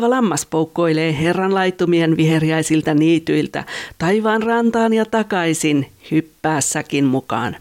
Laukkaava 0.00 0.16
lammas 0.16 0.46
poukkoilee 0.46 1.18
herran 1.18 1.54
laitumien 1.54 2.16
viheriäisiltä 2.16 2.94
niityiltä, 2.94 3.64
taivaan 3.98 4.42
rantaan 4.42 4.92
ja 4.92 5.04
takaisin, 5.04 5.86
hyppäässäkin 6.10 7.04
mukaan. 7.04 7.56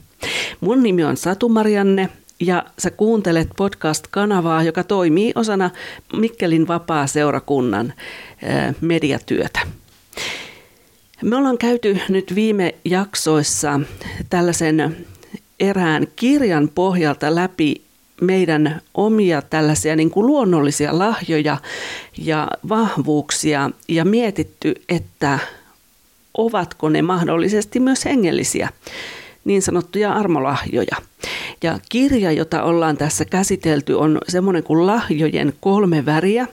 Mun 0.62 0.84
nimi 0.84 1.04
on 1.04 1.18
Satu 1.18 1.50
Marianne 1.50 2.10
ja 2.40 2.64
sä 2.78 2.92
kuuntelet 2.92 3.50
podcast-kanavaa, 3.58 4.64
joka 4.64 4.84
toimii 4.84 5.32
osana 5.36 5.70
Mikkelin 6.14 6.68
vapaa-seurakunnan 6.68 7.94
mediatyötä. 8.82 9.60
Me 11.24 11.36
ollaan 11.36 11.58
käyty 11.58 12.00
nyt 12.10 12.36
viime 12.36 12.76
jaksoissa 12.86 13.80
tällaisen 14.30 15.06
erään 15.60 16.08
kirjan 16.16 16.70
pohjalta 16.76 17.36
läpi 17.36 17.89
meidän 18.22 18.82
omia 18.94 19.42
tällaisia 19.42 19.96
niin 19.96 20.12
kuin 20.12 20.28
luonnollisia 20.28 20.98
lahjoja 20.98 21.58
ja 22.18 22.48
vahvuuksia 22.70 23.70
ja 23.88 24.06
mietitty, 24.06 24.76
että 24.90 25.40
ovatko 26.38 26.90
ne 26.90 27.02
mahdollisesti 27.02 27.80
myös 27.80 28.06
hengellisiä 28.06 28.70
niin 29.46 29.62
sanottuja 29.62 30.14
armolahjoja. 30.14 30.98
Ja 31.64 31.80
kirja, 31.90 32.32
jota 32.32 32.64
ollaan 32.64 32.98
tässä 32.98 33.26
käsitelty, 33.26 33.94
on 33.94 34.18
semmoinen 34.28 34.64
kuin 34.64 34.88
Lahjojen 34.88 35.54
kolme 35.60 36.06
väriä, 36.06 36.48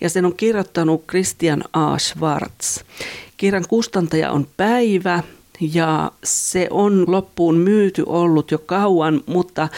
ja 0.00 0.10
sen 0.10 0.24
on 0.24 0.36
kirjoittanut 0.36 1.04
Christian 1.10 1.64
A. 1.72 1.98
Schwartz. 1.98 2.80
Kirjan 3.36 3.64
kustantaja 3.68 4.30
on 4.30 4.46
Päivä, 4.56 5.22
ja 5.60 6.12
se 6.24 6.66
on 6.70 7.04
loppuun 7.08 7.56
myyty 7.56 8.02
ollut 8.06 8.50
jo 8.50 8.58
kauan, 8.58 9.22
mutta, 9.26 9.68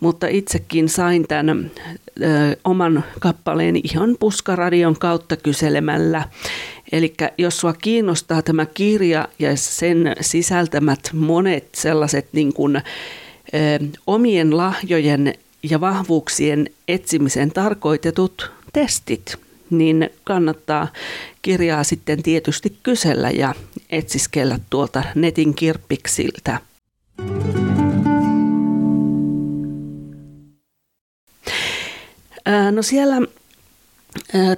mutta 0.00 0.26
itsekin 0.26 0.88
sain 0.88 1.28
tämän 1.28 1.70
ö, 2.22 2.56
oman 2.64 3.04
kappaleeni 3.20 3.80
ihan 3.84 4.16
puskaradion 4.20 4.98
kautta 4.98 5.36
kyselemällä. 5.36 6.28
Eli 6.92 7.14
jos 7.38 7.58
sua 7.58 7.72
kiinnostaa 7.72 8.42
tämä 8.42 8.66
kirja 8.66 9.28
ja 9.38 9.56
sen 9.56 10.16
sisältämät 10.20 11.10
monet 11.12 11.68
sellaiset 11.74 12.26
niin 12.32 12.52
kuin, 12.52 12.76
ö, 12.76 12.80
omien 14.06 14.56
lahjojen 14.56 15.34
ja 15.70 15.80
vahvuuksien 15.80 16.70
etsimisen 16.88 17.50
tarkoitetut 17.50 18.50
testit, 18.72 19.36
niin 19.70 20.10
kannattaa 20.24 20.88
kirjaa 21.42 21.84
sitten 21.84 22.22
tietysti 22.22 22.76
kysellä 22.82 23.30
ja 23.30 23.54
etsiskellä 23.92 24.58
tuolta 24.70 25.02
netin 25.14 25.54
kirppiksiltä. 25.54 26.60
No 32.70 32.82
siellä 32.82 33.16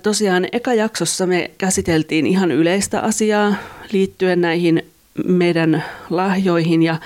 tosiaan 0.02 0.46
eka 0.52 0.74
jaksossa 0.74 1.26
me 1.26 1.50
käsiteltiin 1.58 2.26
ihan 2.26 2.50
yleistä 2.50 3.00
asiaa 3.00 3.54
liittyen 3.92 4.40
näihin 4.40 4.82
meidän 5.26 5.84
lahjoihin 6.10 6.82
ja, 6.82 6.96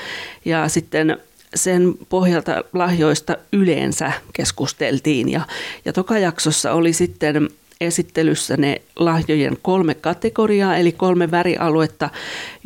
ja 0.44 0.68
sitten 0.68 1.18
sen 1.54 1.94
pohjalta 2.08 2.64
lahjoista 2.72 3.36
yleensä 3.52 4.12
keskusteltiin. 4.32 5.28
Ja, 5.28 5.40
ja 5.84 5.92
toka 5.92 6.18
jaksossa 6.18 6.72
oli 6.72 6.92
sitten 6.92 7.48
esittelyssä 7.80 8.56
ne 8.56 8.82
lahjojen 8.96 9.56
kolme 9.62 9.94
kategoriaa, 9.94 10.76
eli 10.76 10.92
kolme 10.92 11.30
värialuetta, 11.30 12.10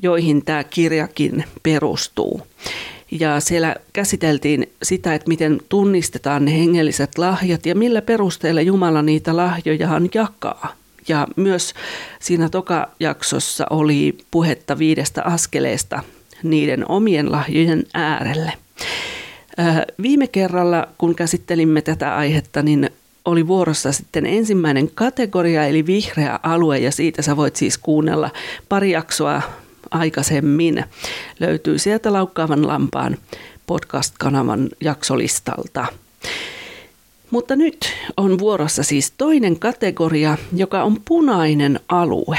joihin 0.02 0.44
tämä 0.44 0.64
kirjakin 0.64 1.44
perustuu. 1.62 2.42
Ja 3.20 3.40
siellä 3.40 3.76
käsiteltiin 3.92 4.72
sitä, 4.82 5.14
että 5.14 5.28
miten 5.28 5.60
tunnistetaan 5.68 6.44
ne 6.44 6.58
hengelliset 6.58 7.18
lahjat 7.18 7.66
ja 7.66 7.74
millä 7.74 8.02
perusteella 8.02 8.60
Jumala 8.60 9.02
niitä 9.02 9.36
lahjojahan 9.36 10.08
jakaa. 10.14 10.74
Ja 11.08 11.26
myös 11.36 11.74
siinä 12.20 12.48
toka 12.48 12.88
jaksossa 13.00 13.66
oli 13.70 14.18
puhetta 14.30 14.78
viidestä 14.78 15.22
askeleesta 15.22 16.02
niiden 16.42 16.90
omien 16.90 17.32
lahjojen 17.32 17.84
äärelle. 17.94 18.52
Viime 20.02 20.26
kerralla, 20.26 20.88
kun 20.98 21.14
käsittelimme 21.14 21.82
tätä 21.82 22.16
aihetta, 22.16 22.62
niin 22.62 22.90
oli 23.24 23.46
vuorossa 23.46 23.92
sitten 23.92 24.26
ensimmäinen 24.26 24.90
kategoria, 24.94 25.66
eli 25.66 25.86
vihreä 25.86 26.40
alue, 26.42 26.78
ja 26.78 26.92
siitä 26.92 27.22
sä 27.22 27.36
voit 27.36 27.56
siis 27.56 27.78
kuunnella 27.78 28.30
pari 28.68 28.90
jaksoa 28.90 29.42
aikaisemmin. 29.90 30.84
Löytyy 31.40 31.78
sieltä 31.78 32.12
Laukkaavan 32.12 32.66
lampaan 32.66 33.16
podcast-kanavan 33.66 34.68
jaksolistalta. 34.80 35.86
Mutta 37.30 37.56
nyt 37.56 37.92
on 38.16 38.38
vuorossa 38.38 38.82
siis 38.82 39.12
toinen 39.18 39.58
kategoria, 39.58 40.38
joka 40.56 40.82
on 40.82 40.96
punainen 41.04 41.80
alue. 41.88 42.38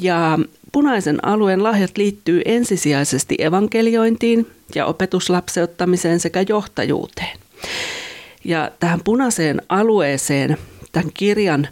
Ja 0.00 0.38
punaisen 0.72 1.24
alueen 1.24 1.62
lahjat 1.62 1.96
liittyy 1.96 2.42
ensisijaisesti 2.44 3.34
evankeliointiin 3.38 4.46
ja 4.74 4.86
opetuslapseuttamiseen 4.86 6.20
sekä 6.20 6.44
johtajuuteen. 6.48 7.38
Ja 8.44 8.70
tähän 8.80 9.00
punaiseen 9.04 9.62
alueeseen 9.68 10.56
tämän 10.92 11.10
kirjan 11.14 11.68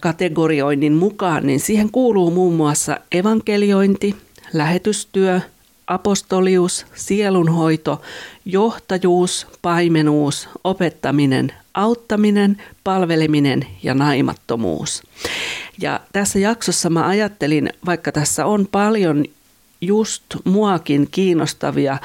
kategorioinnin 0.00 0.92
mukaan, 0.92 1.46
niin 1.46 1.60
siihen 1.60 1.90
kuuluu 1.90 2.30
muun 2.30 2.54
muassa 2.54 2.96
evankeliointi, 3.12 4.16
lähetystyö, 4.52 5.40
apostolius, 5.86 6.86
sielunhoito, 6.94 8.02
johtajuus, 8.44 9.46
paimenuus, 9.62 10.48
opettaminen, 10.64 11.52
auttaminen, 11.74 12.62
palveleminen 12.84 13.66
ja 13.82 13.94
naimattomuus. 13.94 15.02
Ja 15.80 16.00
tässä 16.12 16.38
jaksossa 16.38 16.90
mä 16.90 17.06
ajattelin, 17.06 17.70
vaikka 17.86 18.12
tässä 18.12 18.46
on 18.46 18.68
paljon 18.72 19.24
just 19.80 20.24
muakin 20.44 21.08
kiinnostavia 21.10 21.98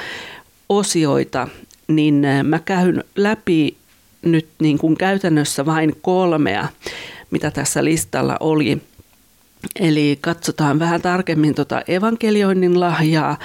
osioita, 0.69 1.47
niin 1.87 2.25
mä 2.43 2.59
käyn 2.59 3.03
läpi 3.15 3.77
nyt 4.21 4.47
niin 4.59 4.77
kuin 4.77 4.97
käytännössä 4.97 5.65
vain 5.65 5.95
kolmea, 6.01 6.67
mitä 7.31 7.51
tässä 7.51 7.83
listalla 7.83 8.37
oli. 8.39 8.81
Eli 9.79 10.17
katsotaan 10.21 10.79
vähän 10.79 11.01
tarkemmin 11.01 11.55
tuota 11.55 11.81
evankelioinnin 11.87 12.79
lahjaa 12.79 13.37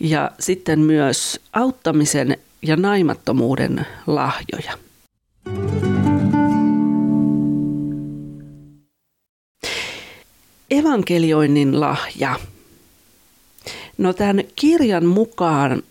ja 0.00 0.30
sitten 0.40 0.80
myös 0.80 1.40
auttamisen 1.52 2.36
ja 2.62 2.76
naimattomuuden 2.76 3.86
lahjoja. 4.06 4.78
Evankelioinnin 10.70 11.80
lahja. 11.80 12.40
No 13.98 14.12
tämän 14.12 14.44
kirjan 14.56 15.06
mukaan 15.06 15.82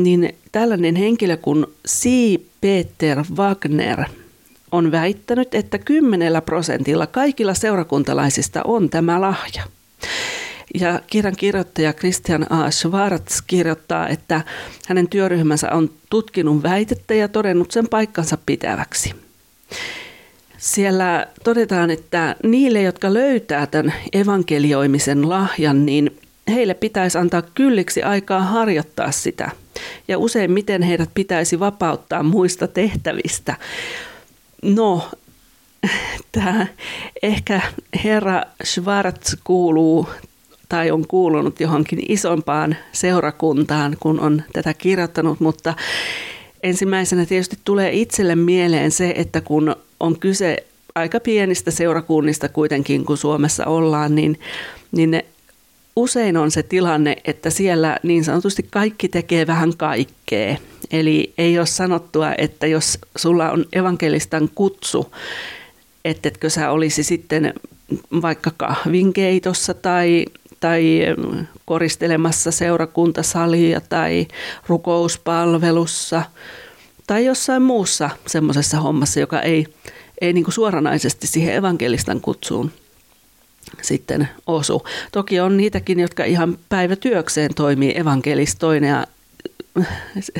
niin 0.00 0.34
tällainen 0.52 0.96
henkilö 0.96 1.36
kuin 1.36 1.66
C. 1.88 2.08
Peter 2.60 3.24
Wagner 3.36 4.04
on 4.72 4.92
väittänyt, 4.92 5.54
että 5.54 5.78
10 5.78 6.42
prosentilla 6.42 7.06
kaikilla 7.06 7.54
seurakuntalaisista 7.54 8.60
on 8.64 8.90
tämä 8.90 9.20
lahja. 9.20 9.62
Ja 10.80 11.00
kirjan 11.06 11.36
kirjoittaja 11.36 11.92
Christian 11.92 12.52
A. 12.52 12.70
Schwartz 12.70 13.40
kirjoittaa, 13.46 14.08
että 14.08 14.40
hänen 14.86 15.08
työryhmänsä 15.08 15.72
on 15.72 15.90
tutkinut 16.10 16.62
väitettä 16.62 17.14
ja 17.14 17.28
todennut 17.28 17.70
sen 17.70 17.88
paikkansa 17.88 18.38
pitäväksi. 18.46 19.14
Siellä 20.58 21.26
todetaan, 21.44 21.90
että 21.90 22.36
niille, 22.42 22.82
jotka 22.82 23.14
löytää 23.14 23.66
tämän 23.66 23.94
evankelioimisen 24.12 25.28
lahjan, 25.28 25.86
niin 25.86 26.18
heille 26.48 26.74
pitäisi 26.74 27.18
antaa 27.18 27.42
kylliksi 27.42 28.02
aikaa 28.02 28.40
harjoittaa 28.40 29.10
sitä. 29.10 29.50
Ja 30.08 30.18
useimmiten 30.18 30.82
heidät 30.82 31.10
pitäisi 31.14 31.60
vapauttaa 31.60 32.22
muista 32.22 32.68
tehtävistä. 32.68 33.56
No, 34.62 35.10
tämä 36.32 36.66
ehkä 37.22 37.60
herra 38.04 38.42
Schwartz 38.64 39.34
kuuluu 39.44 40.08
tai 40.68 40.90
on 40.90 41.06
kuulunut 41.06 41.60
johonkin 41.60 42.02
isompaan 42.08 42.76
seurakuntaan, 42.92 43.96
kun 44.00 44.20
on 44.20 44.42
tätä 44.52 44.74
kirjoittanut, 44.74 45.40
mutta 45.40 45.74
ensimmäisenä 46.62 47.26
tietysti 47.26 47.58
tulee 47.64 47.92
itselle 47.92 48.36
mieleen 48.36 48.90
se, 48.90 49.14
että 49.16 49.40
kun 49.40 49.76
on 50.00 50.18
kyse 50.18 50.56
aika 50.94 51.20
pienistä 51.20 51.70
seurakunnista 51.70 52.48
kuitenkin, 52.48 53.04
kun 53.04 53.16
Suomessa 53.16 53.66
ollaan, 53.66 54.14
niin, 54.14 54.40
niin 54.92 55.10
ne 55.10 55.24
usein 56.00 56.36
on 56.36 56.50
se 56.50 56.62
tilanne, 56.62 57.16
että 57.24 57.50
siellä 57.50 57.96
niin 58.02 58.24
sanotusti 58.24 58.66
kaikki 58.70 59.08
tekee 59.08 59.46
vähän 59.46 59.76
kaikkea. 59.76 60.56
Eli 60.90 61.32
ei 61.38 61.58
ole 61.58 61.66
sanottua, 61.66 62.34
että 62.38 62.66
jos 62.66 62.98
sulla 63.16 63.50
on 63.50 63.64
evankelistan 63.72 64.48
kutsu, 64.54 65.14
ettetkö 66.04 66.50
sä 66.50 66.70
olisi 66.70 67.02
sitten 67.02 67.54
vaikka 68.22 68.50
kahvinkeitossa 68.56 69.74
tai, 69.74 70.24
tai 70.60 71.00
koristelemassa 71.64 72.50
seurakuntasalia 72.50 73.80
tai 73.80 74.28
rukouspalvelussa 74.68 76.22
tai 77.06 77.24
jossain 77.24 77.62
muussa 77.62 78.10
semmoisessa 78.26 78.80
hommassa, 78.80 79.20
joka 79.20 79.40
ei, 79.40 79.66
ei 80.20 80.32
niin 80.32 80.52
suoranaisesti 80.52 81.26
siihen 81.26 81.54
evankelistan 81.54 82.20
kutsuun 82.20 82.70
sitten 83.82 84.28
osu. 84.46 84.82
Toki 85.12 85.40
on 85.40 85.56
niitäkin, 85.56 86.00
jotka 86.00 86.24
ihan 86.24 86.58
päivätyökseen 86.68 87.54
toimii 87.54 87.98
evankelistoina 87.98 88.86
ja 88.86 89.06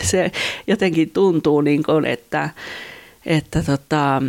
se 0.03 0.33
jotenkin 0.67 1.11
tuntuu 1.11 1.61
niin 1.61 1.83
kuin, 1.83 2.05
että, 2.05 2.51
että 3.27 3.63
tota, 3.63 4.23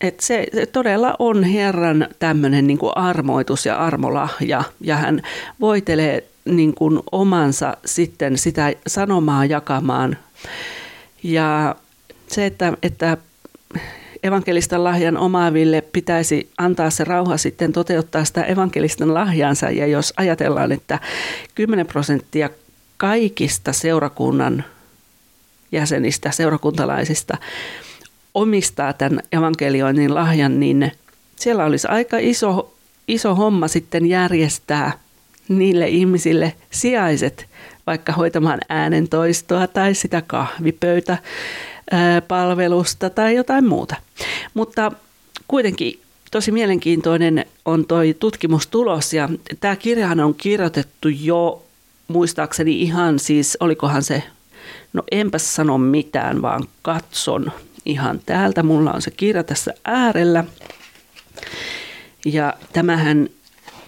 että 0.00 0.26
se, 0.26 0.46
se 0.54 0.66
todella 0.66 1.14
on 1.18 1.44
Herran 1.44 2.08
tämmöinen 2.18 2.66
niin 2.66 2.78
kuin 2.78 2.96
armoitus 2.96 3.66
ja 3.66 3.76
armolahja 3.76 4.62
ja 4.80 4.96
hän 4.96 5.22
voitelee 5.60 6.24
niin 6.44 6.74
kuin 6.74 7.00
omansa 7.12 7.76
sitten 7.84 8.38
sitä 8.38 8.72
sanomaa 8.86 9.44
jakamaan. 9.44 10.16
Ja 11.22 11.76
se, 12.28 12.46
että, 12.46 12.72
että 12.82 13.16
evankelistan 14.22 14.84
lahjan 14.84 15.16
omaaville 15.16 15.80
pitäisi 15.80 16.50
antaa 16.58 16.90
se 16.90 17.04
rauha 17.04 17.36
sitten 17.36 17.72
toteuttaa 17.72 18.24
sitä 18.24 18.42
evankelistan 18.42 19.14
lahjansa. 19.14 19.70
Ja 19.70 19.86
jos 19.86 20.12
ajatellaan, 20.16 20.72
että 20.72 20.98
10 21.54 21.86
prosenttia 21.86 22.50
kaikista 22.96 23.72
seurakunnan 23.72 24.64
jäsenistä, 25.72 26.30
seurakuntalaisista 26.30 27.36
omistaa 28.34 28.92
tämän 28.92 29.20
evankelioinnin 29.32 30.14
lahjan, 30.14 30.60
niin 30.60 30.92
siellä 31.36 31.64
olisi 31.64 31.88
aika 31.88 32.16
iso, 32.20 32.74
iso 33.08 33.34
homma 33.34 33.68
sitten 33.68 34.06
järjestää 34.06 34.92
niille 35.48 35.88
ihmisille 35.88 36.54
sijaiset 36.70 37.46
vaikka 37.86 38.12
hoitamaan 38.12 38.60
äänentoistoa 38.68 39.66
tai 39.66 39.94
sitä 39.94 40.22
kahvipöytä 40.26 41.18
palvelusta 42.28 43.10
tai 43.10 43.34
jotain 43.34 43.64
muuta. 43.64 43.96
Mutta 44.54 44.92
kuitenkin 45.48 46.00
tosi 46.30 46.52
mielenkiintoinen 46.52 47.46
on 47.64 47.86
toi 47.86 48.16
tutkimustulos 48.18 49.12
ja 49.12 49.28
tämä 49.60 49.76
kirjahan 49.76 50.20
on 50.20 50.34
kirjoitettu 50.34 51.08
jo 51.08 51.64
muistaakseni 52.08 52.82
ihan 52.82 53.18
siis, 53.18 53.56
olikohan 53.60 54.02
se, 54.02 54.22
no 54.92 55.02
enpä 55.10 55.38
sano 55.38 55.78
mitään, 55.78 56.42
vaan 56.42 56.64
katson 56.82 57.52
ihan 57.86 58.20
täältä. 58.26 58.62
Mulla 58.62 58.92
on 58.92 59.02
se 59.02 59.10
kirja 59.10 59.44
tässä 59.44 59.74
äärellä. 59.84 60.44
Ja 62.24 62.54
tämähän 62.72 63.28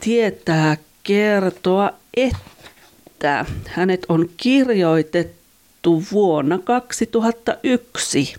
tietää 0.00 0.76
kertoa, 1.02 1.90
että 2.16 3.44
hänet 3.66 4.06
on 4.08 4.30
kirjoitettu 4.36 5.39
vuonna 6.12 6.58
2001 6.58 8.34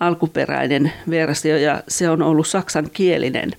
alkuperäinen 0.00 0.92
versio 1.10 1.56
ja 1.56 1.82
se 1.88 2.10
on 2.10 2.22
ollut 2.22 2.46
saksankielinen. 2.46 3.52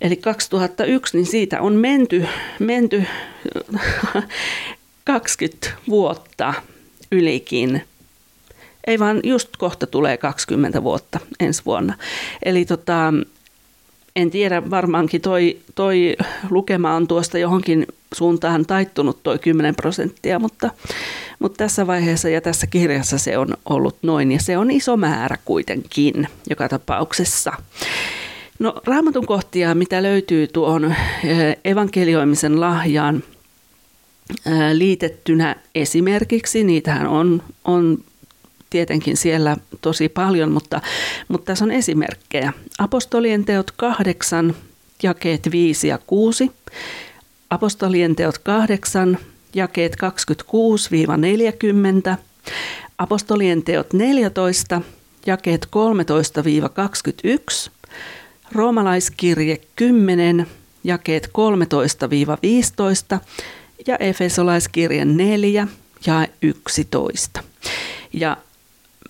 Eli 0.00 0.16
2001, 0.16 1.16
niin 1.16 1.26
siitä 1.26 1.60
on 1.60 1.74
menty, 1.74 2.26
menty 2.58 3.04
20 5.04 5.70
vuotta 5.88 6.54
ylikin. 7.12 7.82
Ei 8.86 8.98
vaan 8.98 9.20
just 9.24 9.48
kohta 9.58 9.86
tulee 9.86 10.16
20 10.16 10.82
vuotta 10.82 11.20
ensi 11.40 11.62
vuonna. 11.64 11.94
Eli 12.44 12.64
tota, 12.64 13.12
en 14.16 14.30
tiedä, 14.30 14.70
varmaankin 14.70 15.20
toi, 15.20 15.58
toi 15.74 16.16
lukema 16.50 16.94
on 16.94 17.08
tuosta 17.08 17.38
johonkin 17.38 17.86
suuntaan 18.14 18.66
taittunut 18.66 19.22
toi 19.22 19.38
10 19.38 19.74
prosenttia, 19.74 20.38
mutta, 20.38 20.70
mutta 21.38 21.56
tässä 21.56 21.86
vaiheessa 21.86 22.28
ja 22.28 22.40
tässä 22.40 22.66
kirjassa 22.66 23.18
se 23.18 23.38
on 23.38 23.48
ollut 23.68 23.96
noin 24.02 24.32
ja 24.32 24.40
se 24.40 24.58
on 24.58 24.70
iso 24.70 24.96
määrä 24.96 25.36
kuitenkin 25.44 26.28
joka 26.50 26.68
tapauksessa. 26.68 27.52
No 28.58 28.74
raamatun 28.84 29.26
kohtia, 29.26 29.74
mitä 29.74 30.02
löytyy 30.02 30.46
tuohon 30.46 30.84
eh, 30.84 31.56
evankelioimisen 31.64 32.60
lahjaan 32.60 33.22
eh, 34.46 34.52
liitettynä 34.72 35.56
esimerkiksi, 35.74 36.64
niitähän 36.64 37.06
on, 37.06 37.42
on 37.64 37.98
tietenkin 38.70 39.16
siellä 39.16 39.56
tosi 39.80 40.08
paljon, 40.08 40.52
mutta, 40.52 40.80
mutta 41.28 41.44
tässä 41.44 41.64
on 41.64 41.70
esimerkkejä. 41.70 42.52
Apostolien 42.78 43.44
teot 43.44 43.70
8, 43.70 44.54
jakeet 45.02 45.50
5 45.50 45.88
ja 45.88 45.98
6. 46.06 46.52
Apostolien 47.50 48.16
teot 48.16 48.38
8, 48.38 49.18
jakeet 49.54 49.96
26-40. 52.12 52.16
Apostolien 52.98 53.62
teot 53.62 53.92
14, 53.92 54.80
jakeet 55.26 55.68
13-21. 57.66 57.70
Roomalaiskirje 58.52 59.60
10, 59.76 60.46
jakeet 60.84 61.30
13-15 63.16 63.18
ja 63.86 63.96
Efesolaiskirje 63.96 65.04
4, 65.04 65.68
ja 66.06 66.26
11. 66.42 67.42
Ja 68.12 68.36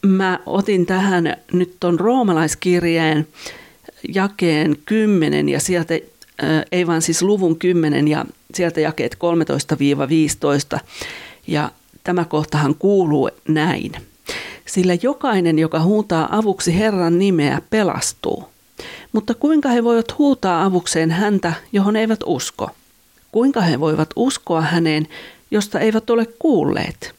mä 0.03 0.39
otin 0.47 0.87
tähän 0.87 1.37
nyt 1.53 1.77
tuon 1.81 2.01
roomalaiskirjeen 2.01 3.27
jakeen 4.15 4.77
10 4.85 5.49
ja 5.49 5.61
sieltä, 5.61 5.95
ei 6.73 6.87
vaan 6.87 7.03
siis 7.03 7.23
luvun 7.23 7.59
10 7.59 8.09
ja 8.09 8.25
sieltä 8.55 8.81
jakeet 8.81 9.17
13-15 10.77 10.79
ja 11.47 11.71
tämä 12.05 12.25
kohtahan 12.25 12.75
kuuluu 12.75 13.31
näin. 13.49 13.93
Sillä 14.67 14.97
jokainen, 15.03 15.59
joka 15.59 15.81
huutaa 15.81 16.37
avuksi 16.37 16.79
Herran 16.79 17.19
nimeä, 17.19 17.63
pelastuu. 17.71 18.49
Mutta 19.13 19.35
kuinka 19.35 19.69
he 19.69 19.85
voivat 19.85 20.19
huutaa 20.19 20.65
avukseen 20.65 21.11
häntä, 21.11 21.53
johon 21.73 21.97
eivät 21.97 22.21
usko? 22.27 22.71
Kuinka 23.33 23.61
he 23.61 23.81
voivat 23.81 24.11
uskoa 24.17 24.61
häneen, 24.61 25.09
josta 25.51 25.81
eivät 25.81 26.11
ole 26.11 26.27
kuulleet? 26.39 27.15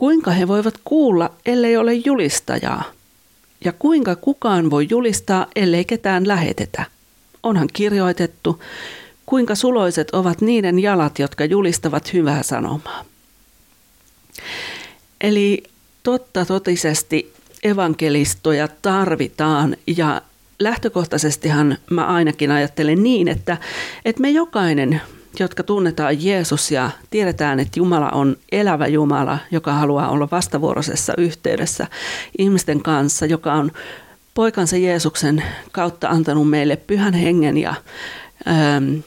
Kuinka 0.00 0.30
he 0.30 0.48
voivat 0.48 0.74
kuulla, 0.84 1.30
ellei 1.46 1.76
ole 1.76 1.94
julistajaa? 1.94 2.84
Ja 3.64 3.72
kuinka 3.72 4.16
kukaan 4.16 4.70
voi 4.70 4.86
julistaa, 4.90 5.46
ellei 5.56 5.84
ketään 5.84 6.28
lähetetä? 6.28 6.84
Onhan 7.42 7.68
kirjoitettu, 7.72 8.62
kuinka 9.26 9.54
suloiset 9.54 10.10
ovat 10.10 10.40
niiden 10.40 10.78
jalat, 10.78 11.18
jotka 11.18 11.44
julistavat 11.44 12.12
hyvää 12.12 12.42
sanomaa. 12.42 13.04
Eli 15.20 15.62
totta 16.02 16.46
totisesti 16.46 17.32
evankelistoja 17.62 18.68
tarvitaan 18.82 19.76
ja 19.96 20.22
lähtökohtaisestihan 20.58 21.78
mä 21.90 22.06
ainakin 22.06 22.50
ajattelen 22.50 23.02
niin, 23.02 23.28
että, 23.28 23.56
että 24.04 24.20
me 24.20 24.30
jokainen 24.30 25.00
jotka 25.38 25.62
tunnetaan 25.62 26.24
Jeesus 26.24 26.70
ja 26.70 26.90
tiedetään, 27.10 27.60
että 27.60 27.80
Jumala 27.80 28.08
on 28.10 28.36
elävä 28.52 28.86
Jumala, 28.86 29.38
joka 29.50 29.72
haluaa 29.72 30.08
olla 30.08 30.28
vastavuoroisessa 30.30 31.14
yhteydessä 31.18 31.86
ihmisten 32.38 32.82
kanssa, 32.82 33.26
joka 33.26 33.52
on 33.52 33.72
poikansa 34.34 34.76
Jeesuksen 34.76 35.42
kautta 35.72 36.08
antanut 36.08 36.50
meille 36.50 36.76
pyhän 36.76 37.14
hengen 37.14 37.56
ja 37.56 37.74
ähm, 38.48 38.98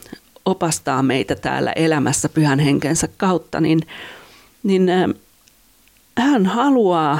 opastaa 0.44 1.02
meitä 1.02 1.34
täällä 1.34 1.72
elämässä 1.72 2.28
pyhän 2.28 2.58
henkensä 2.58 3.08
kautta, 3.16 3.60
niin, 3.60 3.80
niin 4.62 4.88
ähm, 4.88 5.10
hän 6.18 6.46
haluaa, 6.46 7.18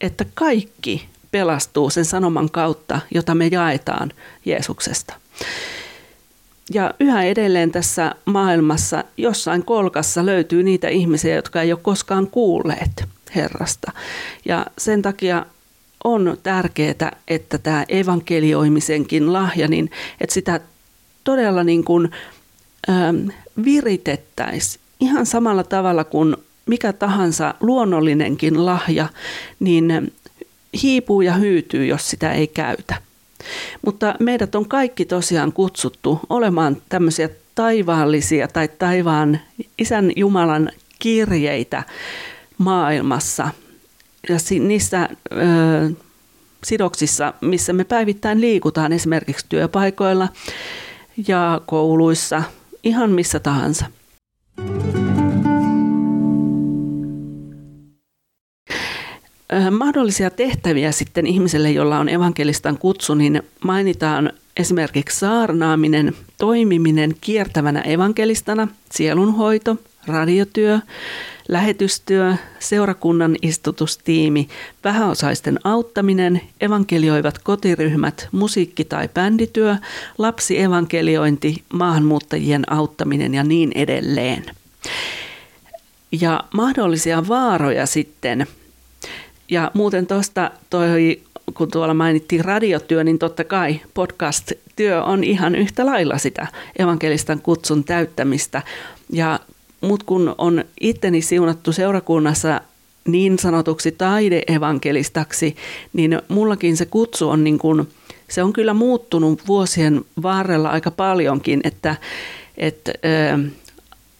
että 0.00 0.24
kaikki 0.34 1.08
pelastuu 1.30 1.90
sen 1.90 2.04
sanoman 2.04 2.50
kautta, 2.50 3.00
jota 3.14 3.34
me 3.34 3.46
jaetaan 3.46 4.12
Jeesuksesta. 4.44 5.14
Ja 6.70 6.94
yhä 7.00 7.22
edelleen 7.24 7.72
tässä 7.72 8.14
maailmassa 8.24 9.04
jossain 9.16 9.64
kolkassa 9.64 10.26
löytyy 10.26 10.62
niitä 10.62 10.88
ihmisiä, 10.88 11.34
jotka 11.34 11.62
ei 11.62 11.72
ole 11.72 11.80
koskaan 11.82 12.26
kuulleet 12.26 13.04
Herrasta. 13.34 13.92
Ja 14.44 14.66
sen 14.78 15.02
takia 15.02 15.46
on 16.04 16.36
tärkeää, 16.42 17.16
että 17.28 17.58
tämä 17.58 17.84
evankelioimisenkin 17.88 19.32
lahja, 19.32 19.68
niin 19.68 19.90
että 20.20 20.34
sitä 20.34 20.60
todella 21.24 21.64
niin 21.64 21.84
kuin, 21.84 22.10
ähm, 22.90 23.28
viritettäisiin 23.64 24.82
ihan 25.00 25.26
samalla 25.26 25.64
tavalla 25.64 26.04
kuin 26.04 26.36
mikä 26.66 26.92
tahansa 26.92 27.54
luonnollinenkin 27.60 28.66
lahja, 28.66 29.08
niin 29.60 30.12
hiipuu 30.82 31.20
ja 31.20 31.34
hyytyy, 31.34 31.86
jos 31.86 32.10
sitä 32.10 32.32
ei 32.32 32.46
käytä. 32.46 33.05
Mutta 33.84 34.14
meidät 34.20 34.54
on 34.54 34.68
kaikki 34.68 35.04
tosiaan 35.04 35.52
kutsuttu 35.52 36.20
olemaan 36.30 36.76
tämmöisiä 36.88 37.28
taivaallisia 37.54 38.48
tai 38.48 38.68
taivaan 38.68 39.40
isän 39.78 40.12
Jumalan 40.16 40.70
kirjeitä 40.98 41.82
maailmassa 42.58 43.48
ja 44.28 44.36
niissä 44.60 45.08
ö, 45.32 45.90
sidoksissa, 46.64 47.34
missä 47.40 47.72
me 47.72 47.84
päivittäin 47.84 48.40
liikutaan 48.40 48.92
esimerkiksi 48.92 49.46
työpaikoilla 49.48 50.28
ja 51.28 51.60
kouluissa, 51.66 52.42
ihan 52.82 53.10
missä 53.10 53.40
tahansa. 53.40 53.86
Mahdollisia 59.70 60.30
tehtäviä 60.30 60.92
sitten 60.92 61.26
ihmiselle, 61.26 61.70
jolla 61.70 61.98
on 61.98 62.08
evankelistan 62.08 62.78
kutsu, 62.78 63.14
niin 63.14 63.42
mainitaan 63.64 64.32
esimerkiksi 64.56 65.18
saarnaaminen, 65.18 66.14
toimiminen 66.38 67.14
kiertävänä 67.20 67.80
evankelistana, 67.80 68.68
sielunhoito, 68.90 69.76
radiotyö, 70.06 70.78
lähetystyö, 71.48 72.34
seurakunnan 72.58 73.36
istutustiimi, 73.42 74.48
vähäosaisten 74.84 75.58
auttaminen, 75.64 76.40
evankelioivat 76.60 77.38
kotiryhmät, 77.38 78.28
musiikki- 78.32 78.84
tai 78.84 79.08
bändityö, 79.08 79.76
lapsievankeliointi, 80.18 81.62
maahanmuuttajien 81.72 82.72
auttaminen 82.72 83.34
ja 83.34 83.44
niin 83.44 83.72
edelleen. 83.74 84.44
Ja 86.12 86.44
mahdollisia 86.54 87.28
vaaroja 87.28 87.86
sitten. 87.86 88.46
Ja 89.50 89.70
muuten 89.74 90.06
tuosta 90.06 90.50
kun 91.54 91.70
tuolla 91.70 91.94
mainittiin 91.94 92.44
radiotyö, 92.44 93.04
niin 93.04 93.18
totta 93.18 93.44
kai 93.44 93.80
podcast-työ 93.94 95.04
on 95.04 95.24
ihan 95.24 95.54
yhtä 95.54 95.86
lailla 95.86 96.18
sitä 96.18 96.46
evankelistan 96.78 97.40
kutsun 97.40 97.84
täyttämistä. 97.84 98.62
Ja 99.12 99.40
mut 99.80 100.02
kun 100.02 100.34
on 100.38 100.64
itteni 100.80 101.22
siunattu 101.22 101.72
seurakunnassa 101.72 102.60
niin 103.08 103.38
sanotuksi 103.38 103.92
taideevankelistaksi, 103.92 105.56
niin 105.92 106.22
mullakin 106.28 106.76
se 106.76 106.86
kutsu 106.86 107.28
on 107.28 107.44
niin 107.44 107.58
kuin, 107.58 107.88
se 108.30 108.42
on 108.42 108.52
kyllä 108.52 108.74
muuttunut 108.74 109.42
vuosien 109.46 110.04
varrella 110.22 110.70
aika 110.70 110.90
paljonkin, 110.90 111.60
että, 111.64 111.96
että 112.56 112.92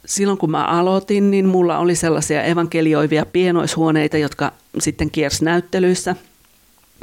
silloin 0.06 0.38
kun 0.38 0.50
mä 0.50 0.64
aloitin, 0.64 1.30
niin 1.30 1.46
mulla 1.46 1.78
oli 1.78 1.94
sellaisia 1.94 2.42
evankelioivia 2.42 3.26
pienoishuoneita, 3.26 4.18
jotka 4.18 4.52
sitten 4.78 5.10
kiersi 5.10 5.44
näyttelyissä. 5.44 6.16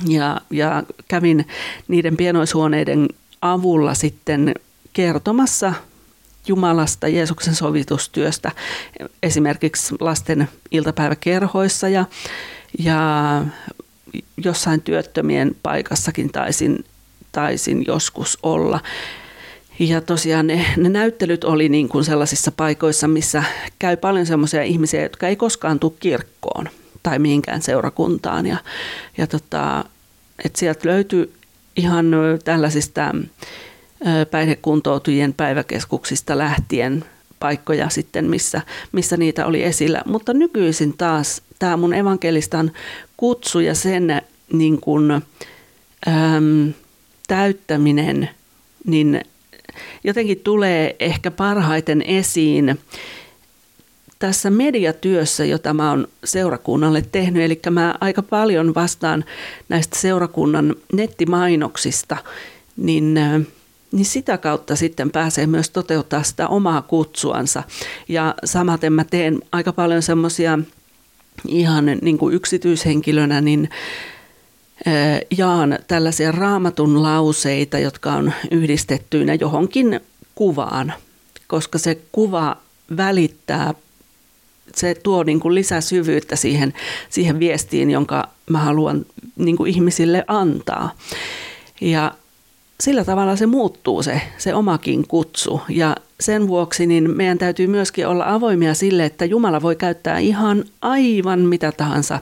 Ja, 0.08 0.42
ja 0.50 0.84
kävin 1.08 1.48
niiden 1.88 2.18
pienoishuoneiden 2.18 3.10
avulla 3.42 3.94
sitten 3.94 4.54
kertomassa 4.94 5.74
Jumalasta, 6.48 7.08
Jeesuksen 7.08 7.56
sovitustyöstä, 7.56 8.52
esimerkiksi 9.24 9.96
lasten 10.00 10.50
iltapäiväkerhoissa 10.72 11.90
ja, 11.90 12.06
ja 12.80 13.42
jossain 14.44 14.82
työttömien 14.82 15.56
paikassakin 15.64 16.32
taisin, 16.32 16.86
taisin 17.32 17.84
joskus 17.88 18.38
olla. 18.44 18.80
Ja 19.80 20.02
tosiaan 20.02 20.48
ne, 20.48 20.66
ne 20.78 20.90
näyttelyt 20.90 21.44
oli 21.44 21.70
niin 21.70 21.90
kuin 21.90 22.04
sellaisissa 22.04 22.52
paikoissa, 22.52 23.08
missä 23.08 23.44
käy 23.80 23.98
paljon 23.98 24.26
sellaisia 24.26 24.64
ihmisiä, 24.64 25.02
jotka 25.02 25.28
ei 25.28 25.36
koskaan 25.36 25.80
tule 25.80 25.94
kirkkoon 26.00 26.70
tai 27.04 27.20
mihinkään 27.20 27.62
seurakuntaan. 27.62 28.46
Ja, 28.46 28.58
ja 29.18 29.28
tota, 29.28 29.86
et 30.46 30.56
sieltä 30.56 30.90
löytyi 30.90 31.34
ihan 31.76 32.06
tällaisista 32.44 33.16
päihdekuntoutujien 34.32 35.34
päiväkeskuksista 35.34 36.38
lähtien 36.38 37.06
paikkoja 37.40 37.90
sitten, 37.90 38.30
missä, 38.30 38.62
missä 38.92 39.18
niitä 39.18 39.46
oli 39.46 39.64
esillä. 39.64 40.02
Mutta 40.06 40.34
nykyisin 40.34 40.98
taas 40.98 41.42
tämä 41.60 41.78
mun 41.78 41.94
evankelistan 41.94 42.72
kutsu 43.18 43.60
ja 43.60 43.76
sen 43.76 44.22
niin 44.54 44.82
kuin, 44.82 45.12
äm, 45.12 46.74
täyttäminen, 47.28 48.30
niin 48.86 49.22
jotenkin 50.04 50.40
tulee 50.40 50.96
ehkä 51.00 51.32
parhaiten 51.32 52.02
esiin 52.02 52.80
tässä 54.20 54.50
mediatyössä, 54.50 55.46
jota 55.46 55.74
mä 55.74 55.90
oon 55.90 56.08
seurakunnalle 56.24 57.04
tehnyt. 57.12 57.44
Eli 57.44 57.60
mä 57.70 57.96
aika 58.02 58.22
paljon 58.22 58.76
vastaan 58.76 59.26
näistä 59.70 60.00
seurakunnan 60.00 60.76
nettimainoksista, 60.94 62.18
niin 62.78 63.20
niin 63.92 64.06
sitä 64.06 64.38
kautta 64.38 64.76
sitten 64.76 65.12
pääsee 65.12 65.48
myös 65.48 65.70
toteuttaa 65.70 66.24
sitä 66.24 66.48
omaa 66.48 66.82
kutsuansa. 66.82 67.64
Ja 68.08 68.36
samaten 68.46 68.94
mä 68.94 69.04
teen 69.04 69.40
aika 69.52 69.74
paljon 69.74 70.02
semmoisia 70.02 70.60
ihan 71.48 71.86
niin 72.02 72.18
kuin 72.18 72.36
yksityishenkilönä, 72.36 73.42
niin 73.42 73.70
jaan 75.38 75.80
tällaisia 75.88 76.32
raamatun 76.32 77.04
lauseita, 77.04 77.80
jotka 77.80 78.12
on 78.12 78.34
yhdistettyinä 78.52 79.34
johonkin 79.34 80.00
kuvaan, 80.36 80.94
koska 81.48 81.78
se 81.78 81.98
kuva 82.12 82.58
välittää, 82.98 83.74
se 84.76 84.96
tuo 84.96 85.24
niin 85.24 85.40
kuin 85.40 85.56
lisäsyvyyttä 85.56 86.36
siihen, 86.36 86.74
siihen 87.10 87.40
viestiin, 87.40 87.92
jonka 87.92 88.28
mä 88.50 88.60
haluan 88.60 89.06
niin 89.36 89.58
kuin 89.58 89.72
ihmisille 89.72 90.24
antaa. 90.28 90.92
Ja 91.82 92.12
sillä 92.80 93.06
tavalla 93.06 93.36
se 93.36 93.46
muuttuu 93.46 94.04
se, 94.04 94.22
se 94.38 94.54
omakin 94.54 95.08
kutsu. 95.08 95.62
Ja 95.70 95.96
sen 96.20 96.48
vuoksi 96.48 96.86
niin 96.86 97.18
meidän 97.18 97.38
täytyy 97.38 97.68
myöskin 97.68 98.08
olla 98.08 98.34
avoimia 98.34 98.74
sille, 98.74 99.06
että 99.06 99.26
Jumala 99.26 99.62
voi 99.62 99.76
käyttää 99.76 100.20
ihan 100.20 100.66
aivan 100.82 101.40
mitä 101.40 101.72
tahansa 101.72 102.20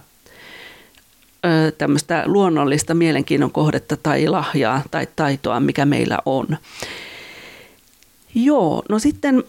tämmöistä 1.78 2.24
luonnollista 2.26 2.94
mielenkiinnon 2.94 3.52
kohdetta 3.52 3.98
tai 3.98 4.28
lahjaa 4.28 4.82
tai 4.92 5.08
taitoa, 5.16 5.60
mikä 5.60 5.86
meillä 5.86 6.18
on. 6.26 6.48
Joo, 8.36 8.84
no 8.90 9.00
sitten 9.00 9.44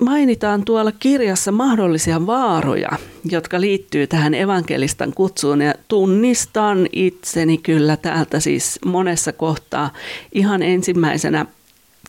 mainitaan 0.00 0.64
tuolla 0.64 0.92
kirjassa 0.92 1.52
mahdollisia 1.52 2.26
vaaroja, 2.26 2.90
jotka 3.24 3.60
liittyy 3.60 4.06
tähän 4.06 4.34
evankelistan 4.34 5.12
kutsuun 5.14 5.60
ja 5.60 5.74
tunnistan 5.88 6.86
itseni 6.92 7.58
kyllä 7.58 7.96
täältä 7.96 8.40
siis 8.40 8.78
monessa 8.84 9.32
kohtaa. 9.32 9.92
Ihan 10.32 10.62
ensimmäisenä 10.62 11.46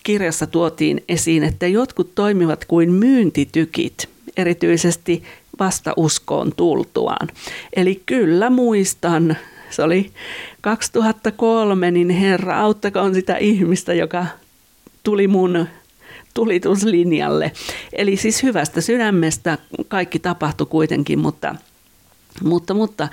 kirjassa 0.04 0.48
tuotiin 0.48 1.04
esiin, 1.10 1.44
että 1.44 1.68
jotkut 1.68 2.16
toimivat 2.16 2.66
kuin 2.66 2.92
myyntitykit, 2.92 4.10
erityisesti 4.38 5.24
vasta 5.60 5.94
uskoon 5.98 6.52
tultuaan. 6.58 7.28
Eli 7.76 8.02
kyllä 8.06 8.50
muistan, 8.50 9.38
se 9.70 9.84
oli 9.84 10.12
2003, 10.62 11.92
niin 11.92 12.10
Herra 12.10 12.62
auttakoon 12.62 13.14
sitä 13.14 13.38
ihmistä, 13.38 13.94
joka 13.94 14.26
tuli 15.04 15.28
mun 15.28 15.68
tulituslinjalle. 16.34 17.52
Eli 17.94 18.18
siis 18.18 18.44
hyvästä 18.44 18.82
sydämestä 18.82 19.58
kaikki 19.88 20.20
tapahtui 20.20 20.68
kuitenkin, 20.68 21.20
mutta, 21.20 21.56
mutta, 22.44 22.74
mutta 22.74 23.08